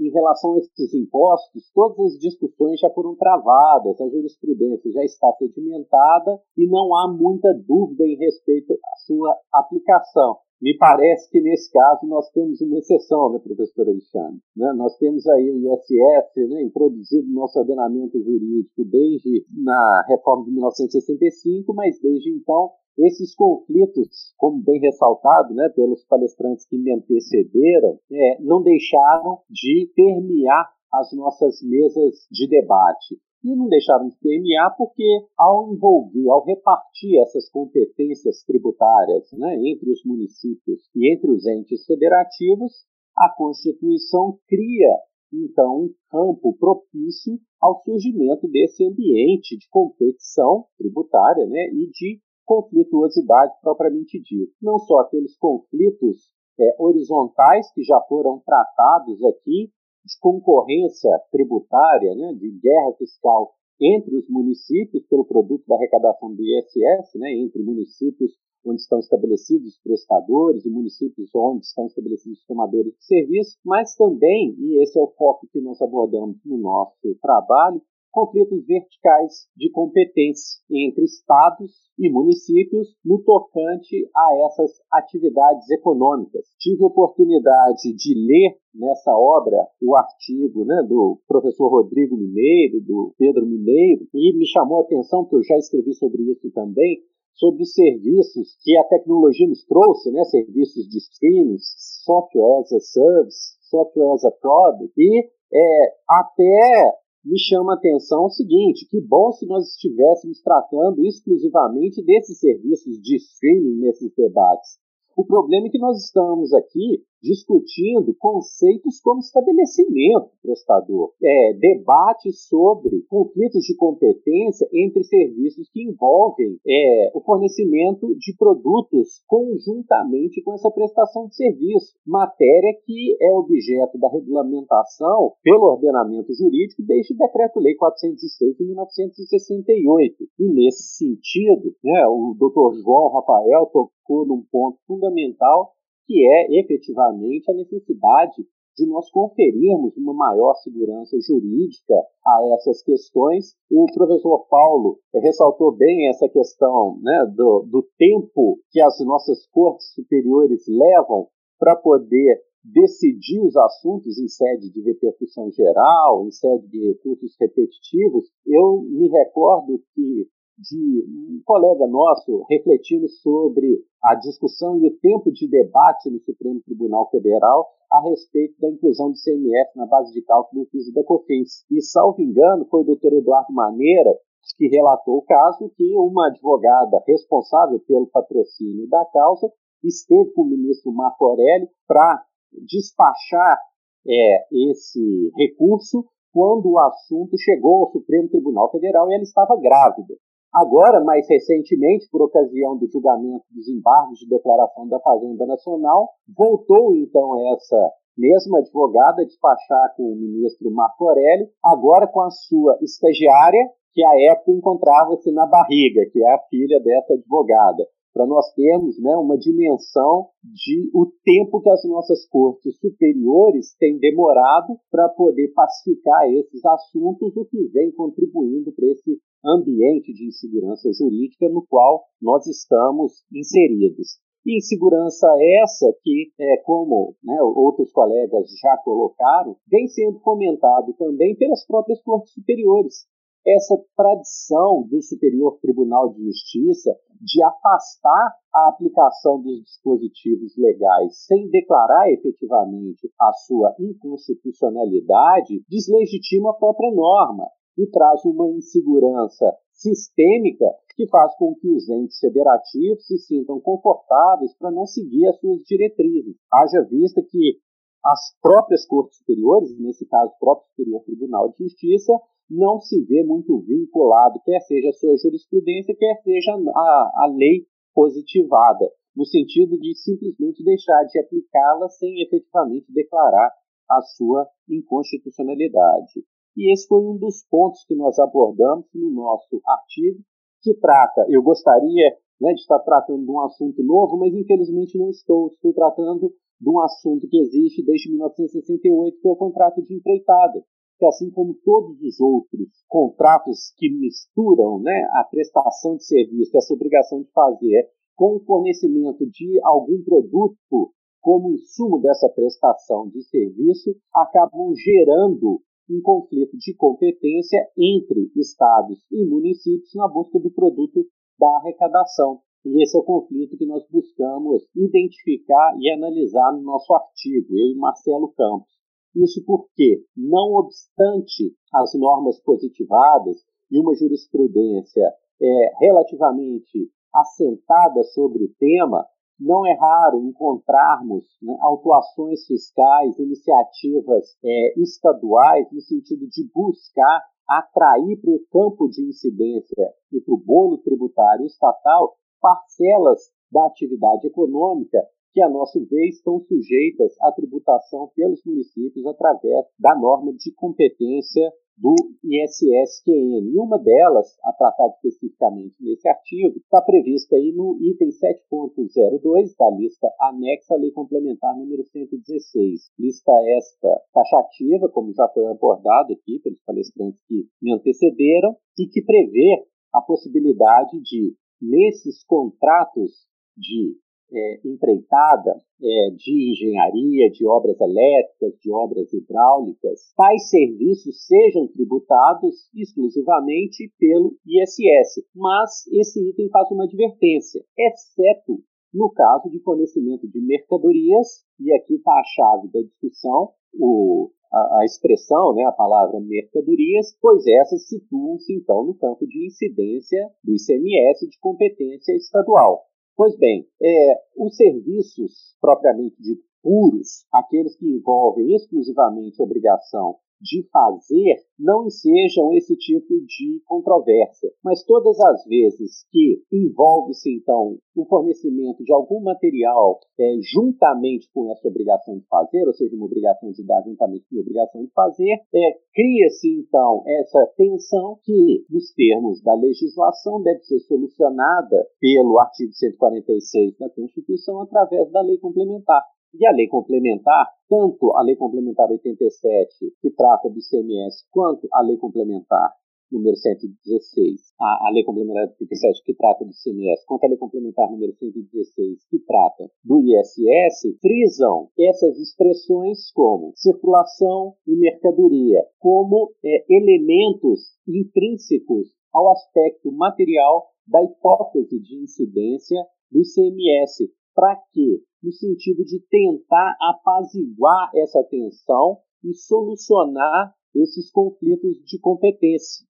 [0.00, 5.32] em relação a esses impostos, todas as discussões já foram travadas, a jurisprudência já está
[5.34, 10.36] sedimentada e não há muita dúvida em respeito à sua aplicação.
[10.62, 14.40] Me parece que nesse caso nós temos uma exceção, né, professor Alexandre?
[14.56, 14.72] Né?
[14.76, 20.52] Nós temos aí o ISS né, introduzido no nosso ordenamento jurídico desde na reforma de
[20.52, 27.98] 1965, mas desde então esses conflitos, como bem ressaltado né, pelos palestrantes que me antecederam,
[28.12, 33.18] é, não deixaram de permear as nossas mesas de debate.
[33.44, 39.90] E não deixaram de permear porque, ao envolver, ao repartir essas competências tributárias né, entre
[39.90, 42.72] os municípios e entre os entes federativos,
[43.16, 44.96] a Constituição cria
[45.32, 53.52] então um campo propício ao surgimento desse ambiente de competição tributária né, e de conflituosidade
[53.62, 54.52] propriamente dita.
[54.60, 59.70] Não só aqueles conflitos é, horizontais que já foram tratados aqui,
[60.04, 66.42] de concorrência tributária, né, de guerra fiscal entre os municípios pelo produto da arrecadação do
[66.42, 68.32] ISS, né, entre municípios
[68.64, 73.96] onde estão estabelecidos os prestadores e municípios onde estão estabelecidos os tomadores de serviço, mas
[73.96, 77.82] também, e esse é o foco que nós abordamos no nosso trabalho,
[78.12, 86.46] conflitos verticais de competência entre estados e municípios no tocante a essas atividades econômicas.
[86.58, 93.46] Tive oportunidade de ler nessa obra o artigo né, do professor Rodrigo Mineiro, do Pedro
[93.46, 97.00] Mineiro, e me chamou a atenção, porque eu já escrevi sobre isso também,
[97.34, 101.56] sobre os serviços que a tecnologia nos trouxe, né, serviços de streaming,
[102.04, 108.24] software as a service, software as a product, e é, até me chama a atenção
[108.24, 114.78] o seguinte: que bom se nós estivéssemos tratando exclusivamente desses serviços de streaming nesses debates.
[115.16, 123.02] O problema é que nós estamos aqui discutindo conceitos como estabelecimento prestador, é, debate sobre
[123.08, 130.70] conflitos de competência entre serviços que envolvem é, o fornecimento de produtos conjuntamente com essa
[130.70, 137.74] prestação de serviço, matéria que é objeto da regulamentação pelo ordenamento jurídico desde o Decreto-Lei
[137.76, 140.16] 406 de 1968.
[140.38, 142.82] E nesse sentido, né, o Dr.
[142.82, 145.72] João Rafael tocou num ponto fundamental
[146.06, 148.42] que é efetivamente a necessidade
[148.76, 153.54] de nós conferirmos uma maior segurança jurídica a essas questões.
[153.70, 159.92] O professor Paulo ressaltou bem essa questão né, do, do tempo que as nossas cortes
[159.94, 166.88] superiores levam para poder decidir os assuntos em sede de repercussão geral, em sede de
[166.88, 168.28] recursos repetitivos.
[168.46, 175.32] Eu me recordo que de um colega nosso refletindo sobre a discussão e o tempo
[175.32, 180.22] de debate no Supremo Tribunal Federal a respeito da inclusão do CMF na base de
[180.22, 181.64] cálculo do piso da COFINS.
[181.70, 184.12] E, salvo engano, foi o doutor Eduardo Maneira
[184.56, 189.50] que relatou o caso que uma advogada responsável pelo patrocínio da causa
[189.84, 192.24] esteve com o ministro Marco Aurélio para
[192.66, 193.58] despachar
[194.06, 200.14] é, esse recurso quando o assunto chegou ao Supremo Tribunal Federal e ela estava grávida.
[200.52, 206.94] Agora, mais recentemente, por ocasião do julgamento dos embargos de declaração da Fazenda Nacional, voltou
[206.94, 212.76] então essa mesma advogada a despachar com o ministro Marco Aurélio, agora com a sua
[212.82, 218.52] estagiária, que à época encontrava-se na barriga, que é a filha dessa advogada para nós
[218.54, 225.08] termos né, uma dimensão de o tempo que as nossas cortes superiores têm demorado para
[225.08, 231.64] poder pacificar esses assuntos, o que vem contribuindo para esse ambiente de insegurança jurídica no
[231.66, 234.20] qual nós estamos inseridos.
[234.44, 235.26] Insegurança
[235.62, 242.02] essa que, é, como né, outros colegas já colocaram, vem sendo fomentado também pelas próprias
[242.02, 243.06] cortes superiores
[243.46, 251.48] essa tradição do Superior Tribunal de Justiça de afastar a aplicação dos dispositivos legais sem
[251.50, 257.46] declarar efetivamente a sua inconstitucionalidade deslegitima a própria norma
[257.78, 264.54] e traz uma insegurança sistêmica que faz com que os entes federativos se sintam confortáveis
[264.58, 266.36] para não seguir as suas diretrizes.
[266.52, 267.58] Haja vista que
[268.04, 272.12] as próprias cortes superiores, nesse caso o próprio Superior Tribunal de Justiça,
[272.52, 277.66] não se vê muito vinculado, quer seja a sua jurisprudência, quer seja a, a lei
[277.94, 283.50] positivada, no sentido de simplesmente deixar de aplicá-la sem efetivamente declarar
[283.90, 286.24] a sua inconstitucionalidade.
[286.56, 290.20] E esse foi um dos pontos que nós abordamos no nosso artigo,
[290.62, 295.08] que trata, eu gostaria né, de estar tratando de um assunto novo, mas infelizmente não
[295.08, 295.48] estou.
[295.48, 300.62] Estou tratando de um assunto que existe desde 1968, que é o contrato de empreitada,
[301.02, 306.72] que assim como todos os outros contratos que misturam né, a prestação de serviço, essa
[306.72, 313.90] obrigação de fazer, com o fornecimento de algum produto como insumo dessa prestação de serviço,
[314.14, 315.60] acabam gerando
[315.90, 321.04] um conflito de competência entre estados e municípios na busca do produto
[321.36, 322.38] da arrecadação.
[322.64, 327.72] E esse é o conflito que nós buscamos identificar e analisar no nosso artigo, eu
[327.72, 328.71] e Marcelo Campos.
[329.14, 333.36] Isso porque, não obstante as normas positivadas
[333.70, 339.06] e uma jurisprudência é, relativamente assentada sobre o tema,
[339.38, 348.20] não é raro encontrarmos né, autuações fiscais, iniciativas é, estaduais, no sentido de buscar atrair
[348.20, 354.98] para o campo de incidência e para o bolo tributário estatal parcelas da atividade econômica
[355.32, 361.50] que, a nosso vez, estão sujeitas à tributação pelos municípios através da norma de competência
[361.76, 363.50] do ISSQN.
[363.50, 369.70] E uma delas, a tratar especificamente nesse artigo, está prevista aí no item 7.02 da
[369.76, 372.92] lista anexa à Lei Complementar número 116.
[372.98, 379.02] Lista esta taxativa, como já foi abordado aqui pelos palestrantes que me antecederam, e que
[379.02, 383.96] prevê a possibilidade de nesses contratos de
[384.32, 392.68] é, empreitada é, de engenharia, de obras elétricas, de obras hidráulicas, tais serviços sejam tributados
[392.74, 395.24] exclusivamente pelo ISS.
[395.34, 398.58] Mas esse item faz uma advertência, exceto
[398.92, 404.80] no caso de fornecimento de mercadorias, e aqui está a chave da discussão, o, a,
[404.80, 410.52] a, expressão, né, a palavra mercadorias, pois essas situam-se então no campo de incidência do
[410.52, 412.84] ICMS de competência estadual.
[413.16, 421.36] Pois bem, é, os serviços propriamente ditos puros, aqueles que envolvem exclusivamente obrigação de fazer
[421.58, 424.50] não ensejam esse tipo de controvérsia.
[424.62, 431.50] Mas todas as vezes que envolve-se, então, o fornecimento de algum material é, juntamente com
[431.52, 434.90] essa obrigação de fazer, ou seja, uma obrigação de dar juntamente com a obrigação de
[434.92, 442.40] fazer, é, cria-se, então, essa tensão que, nos termos da legislação, deve ser solucionada pelo
[442.40, 446.02] artigo 146 da Constituição através da lei complementar.
[446.34, 451.82] E a lei complementar, tanto a lei complementar 87, que trata do ICMS, quanto a
[451.82, 452.72] lei complementar
[453.12, 457.90] número 116, a, a lei complementar 87, que trata do ICMS, quanto a lei complementar
[457.90, 466.64] número 116, que trata do ISS, frisam essas expressões como circulação e mercadoria, como é,
[466.70, 475.02] elementos intrínsecos ao aspecto material da hipótese de incidência do ICMS, para quê?
[475.22, 482.86] No sentido de tentar apaziguar essa tensão e solucionar esses conflitos de competência.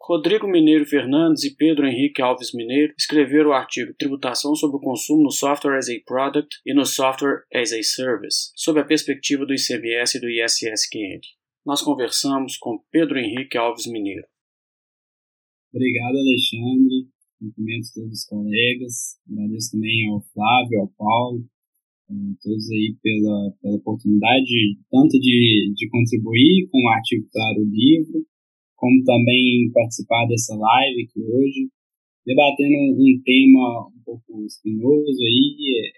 [0.00, 5.24] Rodrigo Mineiro Fernandes e Pedro Henrique Alves Mineiro escreveram o artigo Tributação sobre o consumo
[5.24, 9.52] no Software as a Product e no Software as a Service, sob a perspectiva do
[9.52, 11.20] ICMS e do ISSQN.
[11.64, 14.28] Nós conversamos com Pedro Henrique Alves Mineiro.
[15.74, 17.15] Obrigado, Alexandre.
[17.38, 19.18] Cumprimentos todos os colegas.
[19.30, 21.44] Agradeço também ao Flávio, ao Paulo,
[22.10, 27.64] eh, todos aí pela, pela oportunidade, tanto de, de contribuir com o artigo para o
[27.64, 28.24] livro,
[28.76, 31.68] como também participar dessa live aqui hoje,
[32.24, 35.56] debatendo um, tema um pouco espinhoso aí.
[35.78, 35.92] É,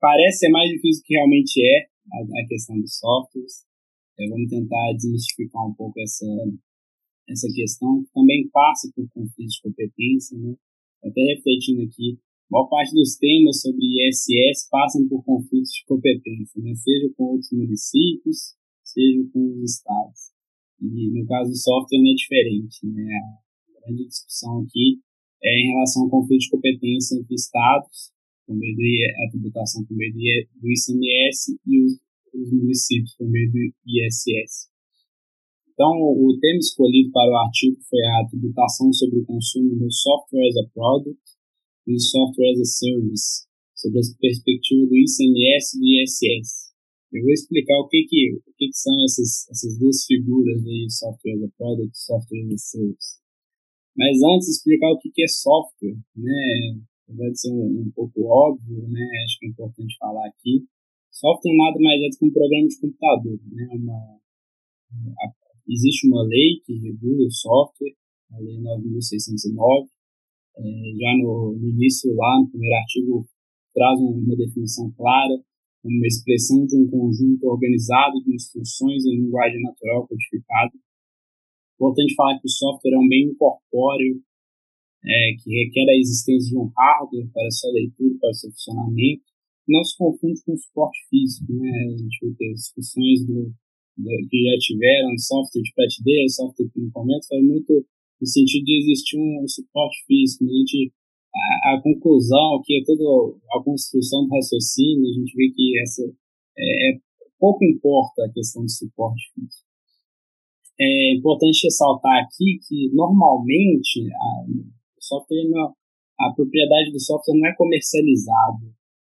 [0.00, 3.64] parece ser mais difícil do que realmente é a, a questão dos softwares.
[4.18, 6.26] É, vamos tentar desmistificar um pouco essa,
[7.28, 10.54] essa questão, que também passa por conflitos de competência, né?
[11.04, 12.18] Até refletindo aqui,
[12.50, 16.74] a maior parte dos temas sobre ISS passam por conflitos de competência, né?
[16.74, 20.32] seja com outros municípios, seja com os estados.
[20.80, 22.86] E no caso do software não é diferente.
[22.86, 23.08] Né?
[23.78, 25.00] A grande discussão aqui
[25.42, 28.12] é em relação ao conflito de competência entre estados,
[28.46, 31.92] por meio da tributação por meio do ICMS e os,
[32.34, 34.71] os municípios por meio do ISS.
[35.72, 40.48] Então, o tema escolhido para o artigo foi a tributação sobre o consumo do software
[40.48, 41.20] as a product
[41.88, 46.72] e software as a service, sobre a perspectiva do ICMS e do ISS.
[47.12, 50.90] Eu vou explicar o que, que, o que, que são essas, essas duas figuras aí,
[50.90, 53.22] software as a product e software as a service.
[53.96, 56.80] Mas antes, explicar o que, que é software, né?
[57.08, 59.06] Vai ser um, um pouco óbvio, né?
[59.24, 60.64] Acho que é importante falar aqui.
[61.10, 63.68] Software nada mais é do que um programa de computador, né?
[63.72, 64.20] Uma,
[65.68, 67.94] existe uma lei que regula o software,
[68.32, 69.88] a Lei 9.609.
[70.54, 70.62] É,
[71.00, 73.26] já no, no, início, lá no primeiro artigo,
[73.74, 75.40] traz uma definição clara,
[75.84, 80.72] uma expressão de um conjunto organizado de instruções em linguagem natural codificada.
[81.74, 84.22] Importante falar que o software é um bem incorpóreo,
[85.04, 89.24] é, que requer a existência de um hardware para sua leitura, para seu funcionamento,
[89.66, 91.52] não se confunde com suporte físico.
[91.52, 91.70] Né?
[91.92, 93.52] A gente vai ter discussões do,
[93.96, 97.72] que já tiveram, software de prateleira, software de encomenda, foi muito
[98.20, 100.44] no sentido de existir um suporte físico.
[100.44, 100.92] A, gente,
[101.34, 106.02] a, a conclusão, que é toda a construção do raciocínio, a gente vê que essa
[106.58, 106.98] é, é
[107.38, 109.66] pouco importa a questão de suporte físico.
[110.80, 114.44] É importante ressaltar aqui que, normalmente, a,
[115.00, 115.74] software não,
[116.20, 118.64] a propriedade do software não é comercializada.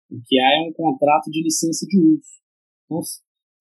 [0.09, 2.21] O que há é um contrato de licença de uso.
[2.85, 3.01] Então,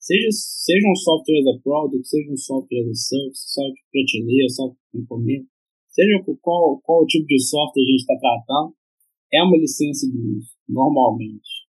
[0.07, 4.49] Seja, seja um software as a product, seja um software as a service, software prateleira,
[4.55, 5.47] software de encomenda,
[5.91, 8.71] seja qual, qual tipo de software a gente está tratando,
[9.35, 11.67] é uma licença de uso, normalmente.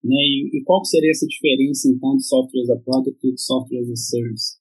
[0.00, 0.16] Né?
[0.16, 3.42] E, e, qual que seria essa diferença, então, de software as a product e de
[3.42, 4.56] software as a service?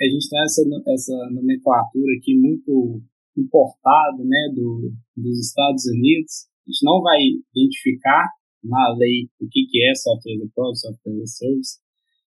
[0.00, 3.02] A gente tem essa, essa nomenclatura aqui muito
[3.36, 6.48] importada né, do, dos Estados Unidos.
[6.64, 7.20] A gente não vai
[7.52, 8.24] identificar
[8.64, 11.87] na lei o que, que é software as a product, software as a service,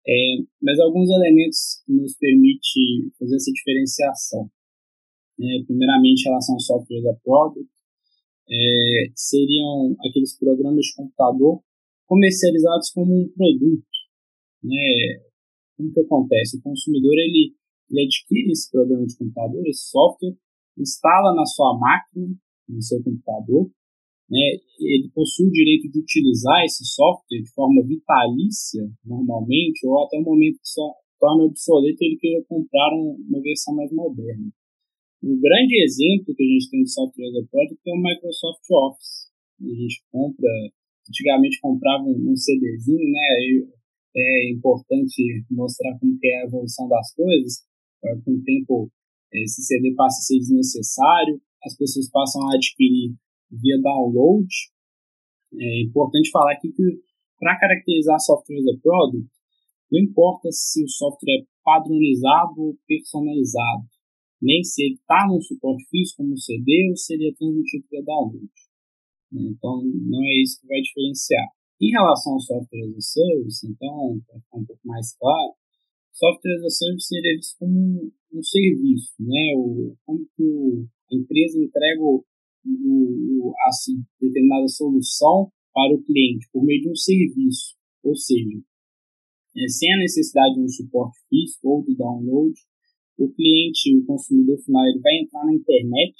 [0.08, 4.50] é, mas alguns elementos nos permitem fazer essa diferenciação.
[5.40, 7.70] É, primeiramente, em relação ao software da product,
[8.50, 11.64] é, seriam aqueles programas de computador
[12.06, 13.86] comercializados como um produto.
[14.64, 15.24] Né?
[15.78, 16.58] Como que acontece?
[16.58, 17.56] O consumidor ele,
[17.90, 20.36] ele adquire esse programa de computador, esse software,
[20.78, 22.36] instala na sua máquina,
[22.68, 23.72] no seu computador,
[24.32, 30.18] né, ele possui o direito de utilizar esse software de forma vitalícia, normalmente, ou até
[30.18, 30.88] o momento que só
[31.20, 34.48] torna obsoleto ele queira comprar um, uma versão mais moderna.
[35.22, 38.66] Um grande exemplo que a gente tem de software as a product é o Microsoft
[38.72, 39.30] Office.
[39.62, 40.50] A gente compra,
[41.08, 43.68] antigamente comprava um, CDzinho, né,
[44.16, 47.64] é importante mostrar como é a evolução das coisas,
[48.26, 48.90] com o tempo
[49.34, 53.14] esse CD passa a ser desnecessário, as pessoas passam a adquirir
[53.52, 54.48] via download.
[55.54, 56.84] É importante falar aqui que
[57.40, 59.30] para caracterizar software as a product,
[59.92, 63.86] não importa se o software é padronizado ou personalizado,
[64.42, 68.04] nem se ele está no suporte físico como CD ou se ele é transmitido via
[68.04, 68.50] download.
[69.34, 71.48] Então, não é isso que vai diferenciar.
[71.82, 75.54] Em relação ao software as a service, então, para ficar um pouco mais claro,
[76.12, 79.54] software as a service seria visto como um, um serviço, né?
[79.56, 82.24] O, como que a empresa entrega o,
[82.66, 88.58] o, assim, determinada solução para o cliente por meio de um serviço, ou seja,
[89.58, 92.54] é, sem a necessidade de um suporte físico ou do download,
[93.18, 96.16] o cliente, o consumidor final, ele vai entrar na internet,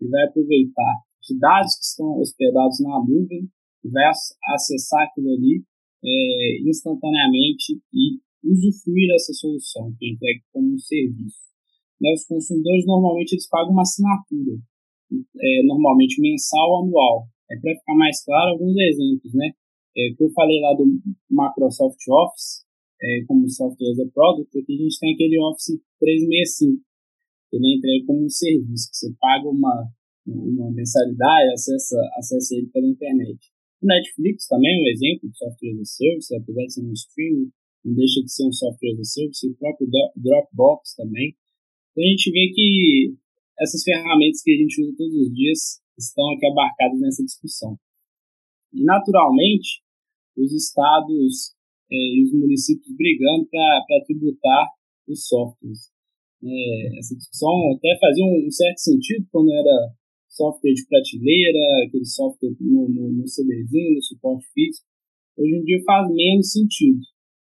[0.00, 3.50] ele vai aproveitar os dados que estão hospedados na nuvem
[3.84, 4.10] e vai
[4.54, 5.62] acessar aquilo ali
[6.02, 11.50] é, instantaneamente e usufruir dessa solução que é entregue como um serviço.
[12.00, 14.56] Né, os consumidores normalmente eles pagam uma assinatura
[15.12, 17.26] é, normalmente mensal ou anual.
[17.50, 19.50] É para ficar mais claro alguns exemplos, né?
[19.96, 20.86] É, que eu falei lá do
[21.28, 22.64] Microsoft Office,
[23.02, 26.84] é, como software as a product, aqui a gente tem aquele Office 365,
[27.52, 29.88] ele é entregue como um serviço, que você paga uma,
[30.26, 33.40] uma mensalidade acessa, acessa ele pela internet.
[33.82, 36.92] O Netflix também é um exemplo de software as a service, apesar de ser um
[36.92, 37.50] streaming,
[37.84, 41.34] não deixa de ser um software as a service, o próprio Dropbox também.
[41.90, 43.16] Então a gente vê que
[43.60, 47.76] essas ferramentas que a gente usa todos os dias estão aqui abarcadas nessa discussão.
[48.72, 49.82] E, naturalmente,
[50.36, 51.54] os estados
[51.90, 54.66] é, e os municípios brigando para tributar
[55.06, 55.90] os softwares.
[56.42, 59.92] É, essa discussão até fazia um, um, certo sentido quando era
[60.28, 64.86] software de prateleira, aquele software no, no, no CDzinho, no suporte físico.
[65.36, 67.00] Hoje em dia faz menos sentido,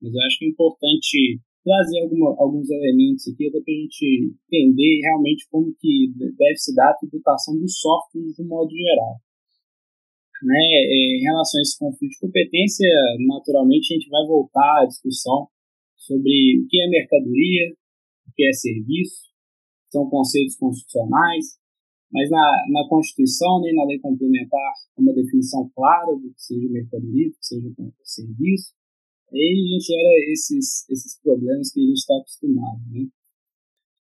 [0.02, 4.34] mas eu acho que é importante trazer alguma, alguns elementos aqui até para a gente
[4.50, 9.20] entender realmente como que deve se dar a tributação dos softwares de um modo geral.
[10.42, 12.88] Né, é, em relação a esse conflito de competência,
[13.28, 15.48] naturalmente a gente vai voltar à discussão
[15.96, 17.76] sobre o que é mercadoria,
[18.34, 19.28] que é serviço,
[19.90, 21.60] são conceitos constitucionais,
[22.10, 27.28] mas na, na Constituição nem na lei complementar uma definição clara do que seja mercadoria,
[27.28, 27.68] do que seja
[28.02, 28.72] serviço,
[29.36, 32.80] aí a gente gera esses, esses problemas que a gente está acostumado.
[32.90, 33.08] Né?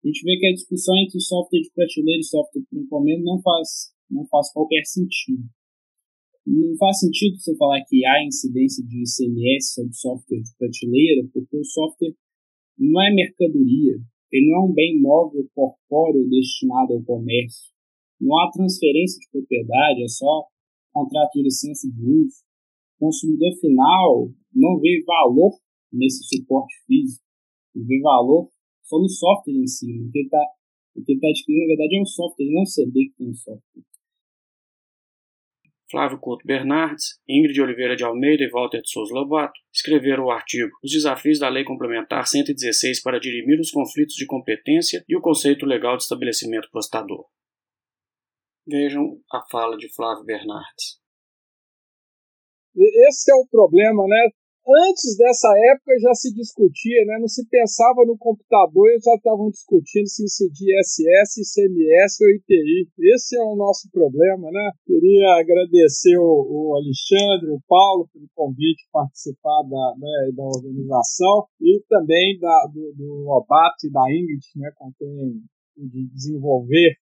[0.04, 3.42] A gente vê que a discussão entre software de prateleira e software por encomenda não
[3.42, 5.44] faz, não faz qualquer sentido.
[6.48, 11.58] Não faz sentido você falar que há incidência de ICMS sobre software de prateleira, porque
[11.58, 12.16] o software
[12.78, 14.00] não é mercadoria,
[14.32, 17.70] ele não é um bem móvel corpóreo destinado ao comércio.
[18.22, 20.48] Não há transferência de propriedade, é só
[20.94, 22.49] contrato de licença de uso.
[23.00, 25.58] Consumidor final não vê valor
[25.92, 27.24] nesse suporte físico,
[27.76, 28.50] ele vê valor
[28.84, 29.86] só no software em si.
[29.86, 33.06] O que ele está tá adquirindo, na verdade, é um software, não é um CD
[33.06, 33.84] que tem um software.
[35.90, 40.70] Flávio Couto Bernardes, Ingrid Oliveira de Almeida e Walter de Souza Lobato escreveram o artigo
[40.84, 45.66] Os Desafios da Lei Complementar 116 para dirimir os conflitos de competência e o conceito
[45.66, 47.26] legal de estabelecimento prestador.
[48.68, 50.99] Vejam a fala de Flávio Bernardes.
[52.76, 54.30] Esse é o problema, né?
[54.70, 57.18] antes dessa época já se discutia, né?
[57.20, 62.88] não se pensava no computador e já estavam discutindo se incidia SS, ICMS ou ITI.
[63.16, 64.72] Esse é o nosso problema, né?
[64.86, 71.82] Queria agradecer o, o Alexandre, o Paulo pelo convite participar da, né, da organização e
[71.90, 75.42] também da, do, do Lobato e da Ingrid, né, com quem
[75.78, 76.98] de desenvolver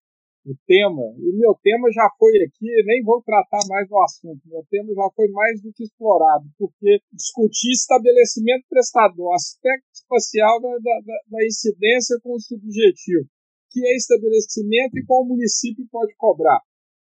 [0.48, 4.40] o tema, e o meu tema já foi aqui, nem vou tratar mais do assunto,
[4.46, 10.70] meu tema já foi mais do que explorado, porque discutir estabelecimento prestador, aspecto espacial da,
[10.80, 13.28] da, da incidência com o subjetivo,
[13.70, 16.62] que é estabelecimento e qual município pode cobrar.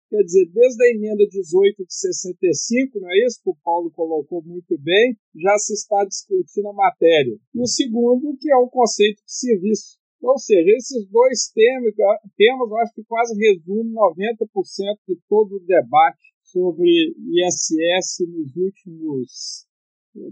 [0.08, 4.40] Quer dizer, desde a emenda 18 de 65, não é isso que o Paulo colocou
[4.42, 7.36] muito bem, já se está discutindo a matéria.
[7.52, 9.98] E o segundo, que é o conceito de serviço.
[10.26, 11.94] Ou seja, esses dois temas,
[12.36, 19.66] temas eu acho que quase resumem 90% de todo o debate sobre ISS nos últimos.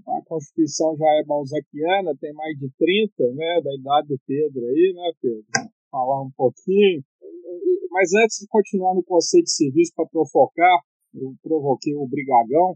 [0.09, 4.93] A Constituição já é balzaquiana, tem mais de 30, né, da idade do Pedro aí,
[4.97, 5.45] né, Pedro?
[5.93, 7.05] Falar um pouquinho.
[7.93, 10.81] Mas antes de continuar no conceito de serviço para provocar,
[11.15, 12.75] eu provoquei o Brigagão,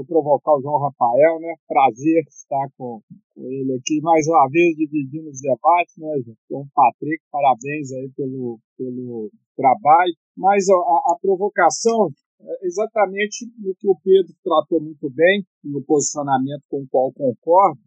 [0.00, 1.54] vou provocar o João Rafael, né?
[1.68, 3.00] Prazer estar com,
[3.34, 6.08] com ele aqui mais uma vez dividindo os debates, né,
[6.48, 10.14] João Patrick, parabéns aí pelo, pelo trabalho.
[10.36, 12.08] Mas a, a provocação
[12.40, 17.80] é exatamente no que o Pedro tratou muito bem, no posicionamento com o qual concordo,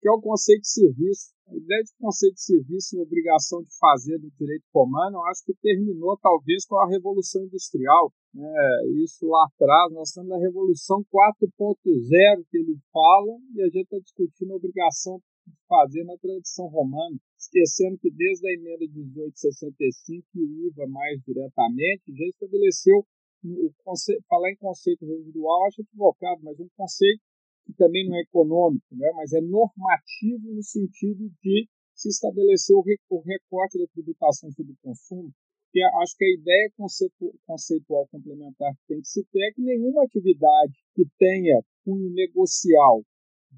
[0.00, 1.34] que é o conceito de serviço.
[1.48, 5.44] A ideia de conceito de serviço e obrigação de fazer do direito romano, eu acho
[5.44, 8.12] que terminou talvez com a Revolução Industrial.
[8.36, 8.52] Né?
[9.02, 13.98] Isso lá atrás, nós estamos na Revolução 4.0 que ele fala, e a gente está
[13.98, 20.26] discutindo a obrigação de fazer na tradição romana, esquecendo que desde a emenda de 1865,
[20.36, 23.06] o IVA mais diretamente já estabeleceu
[23.42, 27.22] o conceito, falar em conceito residual acho equivocado, mas um conceito
[27.64, 32.82] que também não é econômico, né, mas é normativo no sentido de se estabelecer o
[33.20, 35.32] recorte da tributação sobre o consumo,
[35.76, 36.72] que acho que a ideia
[37.46, 43.04] conceitual complementar que tem que se ter é que nenhuma atividade que tenha cunho negocial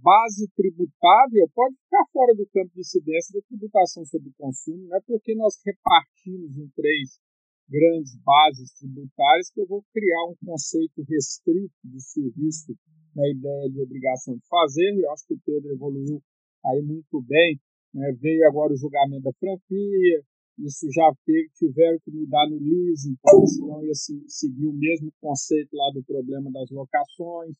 [0.02, 4.96] base tributável pode ficar fora do campo de incidência da tributação sobre o consumo, não
[4.96, 7.20] é porque nós repartimos em três
[7.68, 12.74] grandes bases tributárias que eu vou criar um conceito restrito de serviço
[13.14, 16.20] na ideia de obrigação de fazer, e eu acho que o Pedro evoluiu
[16.66, 17.60] aí muito bem.
[17.94, 18.12] Né?
[18.20, 20.22] Veio agora o julgamento da franquia,
[20.58, 25.12] isso já teve, tiveram que mudar no leasing, porque senão ia se, seguir o mesmo
[25.20, 27.56] conceito lá do problema das locações,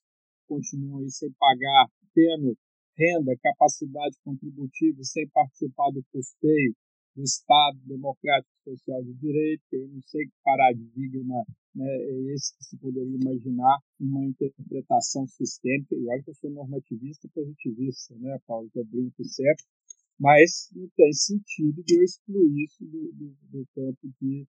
[0.47, 2.57] continuam aí sem pagar, tendo
[2.97, 6.75] renda, capacidade contributiva, sem participar do custeio
[7.15, 11.45] do Estado Democrático Social de Direito, eu não sei que paradigma
[11.75, 16.51] né, é esse que se poderia imaginar uma interpretação sistêmica, e olha que eu sou
[16.51, 19.65] normativista positivista, né, Paulo, que eu brinco certo,
[20.19, 24.47] mas não tem sentido de eu excluir isso do, do, do campo de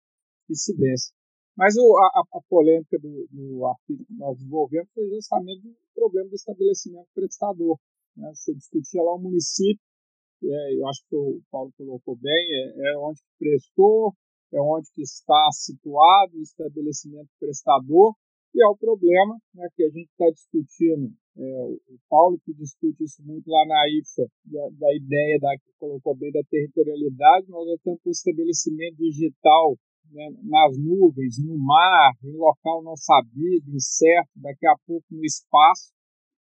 [0.49, 1.13] incidência.
[1.57, 6.29] Mas o, a, a, polêmica do, do, artigo que nós desenvolvemos foi justamente o problema
[6.29, 7.79] do estabelecimento prestador.
[8.15, 8.29] Né?
[8.33, 9.81] Você discutia lá o município
[10.43, 14.13] é, eu acho que o Paulo colocou bem, é, é onde prestou,
[14.53, 18.13] é onde que está situado o estabelecimento prestador,
[18.53, 21.11] e é o problema né, que a gente está discutindo.
[21.39, 25.71] É, o Paulo que discute isso muito lá na IFA, da, da ideia da, que
[25.77, 29.77] colocou bem da territorialidade, nós já temos o estabelecimento digital
[30.11, 35.93] né, nas nuvens, no mar, em local não sabido, incerto, daqui a pouco no espaço,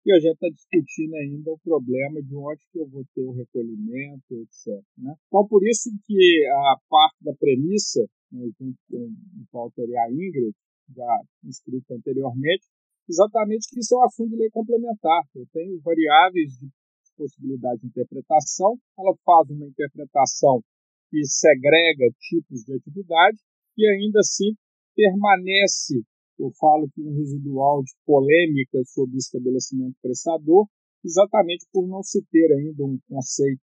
[0.05, 3.31] e a gente está discutindo ainda o problema de onde que eu vou ter o
[3.31, 4.83] recolhimento, etc.
[4.97, 5.15] Né?
[5.27, 9.13] Então, por isso que a parte da premissa, né, junto com o
[9.51, 10.53] Walter e a Ingrid,
[10.93, 12.67] já inscrito anteriormente,
[13.07, 15.23] exatamente que isso é um de lei complementar.
[15.35, 16.69] Eu tenho variáveis de
[17.15, 20.63] possibilidade de interpretação, ela faz uma interpretação
[21.11, 23.37] que segrega tipos de atividade
[23.77, 24.55] e ainda assim
[24.95, 26.03] permanece
[26.39, 30.67] eu falo que um residual de polêmica sobre o estabelecimento prestador,
[31.03, 33.61] exatamente por não se ter ainda um conceito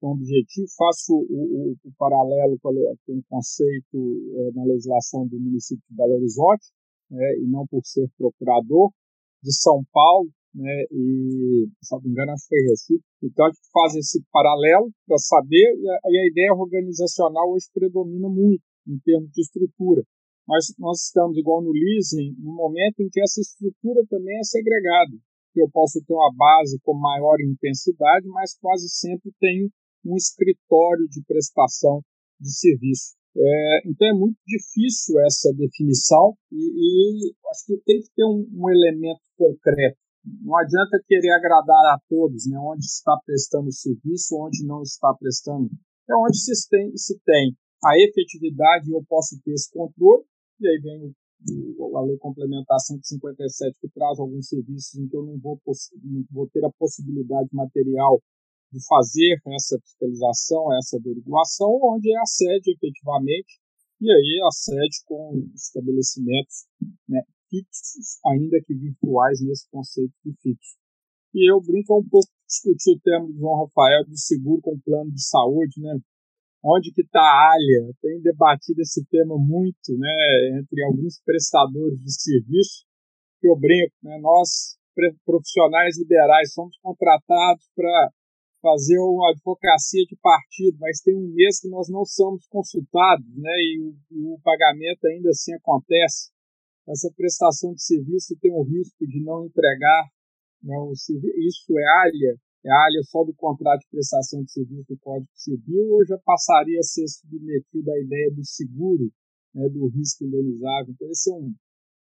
[0.00, 0.66] tão objetivo.
[0.76, 2.72] Faço o, o, o paralelo com
[3.08, 3.96] um conceito
[4.36, 6.66] é, na legislação do município de Belo Horizonte,
[7.10, 8.90] né, e não por ser procurador,
[9.42, 13.04] de São Paulo, né, e, se não me engano, acho que foi Recife.
[13.22, 17.66] Então, a gente faz esse paralelo para saber, e a, e a ideia organizacional hoje
[17.72, 20.02] predomina muito em termos de estrutura
[20.50, 25.16] mas nós estamos, igual no leasing, no momento em que essa estrutura também é segregada.
[25.54, 29.70] Eu posso ter uma base com maior intensidade, mas quase sempre tenho
[30.04, 32.02] um escritório de prestação
[32.40, 33.14] de serviço.
[33.36, 38.46] É, então é muito difícil essa definição e, e acho que tem que ter um,
[38.52, 39.96] um, elemento concreto.
[40.42, 42.58] Não adianta querer agradar a todos, né?
[42.58, 45.70] onde está prestando serviço, onde não está prestando.
[46.08, 50.24] É onde se tem, se tem a efetividade eu posso ter esse controle,
[50.60, 51.14] e aí vem
[51.96, 55.58] a lei complementar 157 que traz alguns serviços em que eu não vou,
[56.04, 58.20] não vou ter a possibilidade material
[58.72, 63.60] de fazer essa fiscalização, essa averiguação, onde é a sede efetivamente,
[64.00, 66.66] e aí a sede com estabelecimentos
[67.08, 70.76] né, fixos, ainda que virtuais, nesse conceito de fixo.
[71.34, 75.10] E eu brinco um pouco discutir o tema do João Rafael do seguro com plano
[75.12, 75.98] de saúde, né?
[76.64, 77.94] onde que está a ALIA?
[78.00, 82.84] Tem debatido esse tema muito, né, entre alguns prestadores de serviço,
[83.40, 84.78] que eu brinco, né, nós
[85.24, 88.10] profissionais liberais somos contratados para
[88.60, 93.50] fazer uma advocacia de partido, mas tem um mês que nós não somos consultados, né,
[93.50, 96.30] e, e o pagamento ainda assim acontece.
[96.88, 100.08] Essa prestação de serviço tem o risco de não entregar
[100.62, 102.34] né, o isso é ALIA,
[102.64, 106.78] é área só do contrato de prestação de serviço do Código Civil ou já passaria
[106.78, 109.10] a ser submetido à ideia do seguro,
[109.54, 110.92] né, do risco indenizável?
[110.92, 111.54] Então, esse é um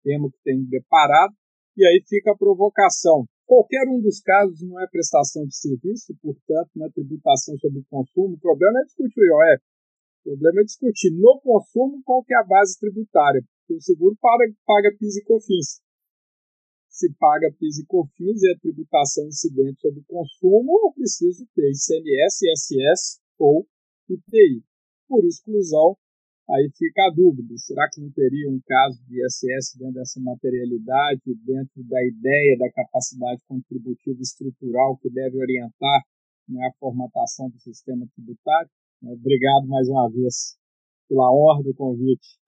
[0.03, 1.33] tema que tem deparado.
[1.77, 3.27] E aí fica a provocação.
[3.51, 7.85] Qualquer um dos casos não é prestação de serviço, portanto, não é tributação sobre o
[7.91, 8.37] consumo.
[8.37, 9.65] O problema é discutir o IOF.
[10.23, 13.43] O problema é discutir no consumo qual que é a base tributária.
[13.43, 15.83] Porque o seguro paga, paga PIS e COFINS
[17.01, 21.71] se paga PIS e COFINS e a tributação incidente sobre o consumo, eu preciso ter
[21.71, 23.67] ICMS, ISS ou
[24.09, 24.63] IPI.
[25.09, 25.97] Por exclusão,
[26.51, 31.23] aí fica a dúvida: será que não teria um caso de ISS dentro dessa materialidade,
[31.45, 36.03] dentro da ideia da capacidade contributiva estrutural que deve orientar
[36.49, 38.71] né, a formatação do sistema tributário?
[39.03, 40.57] Obrigado mais uma vez
[41.09, 42.40] pela honra do convite.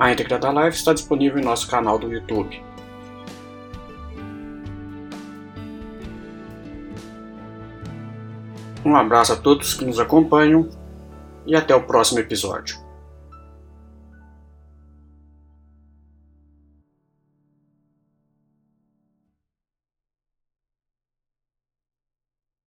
[0.00, 2.64] A íntegra da live está disponível em nosso canal do YouTube.
[8.82, 10.70] Um abraço a todos que nos acompanham
[11.46, 12.78] e até o próximo episódio.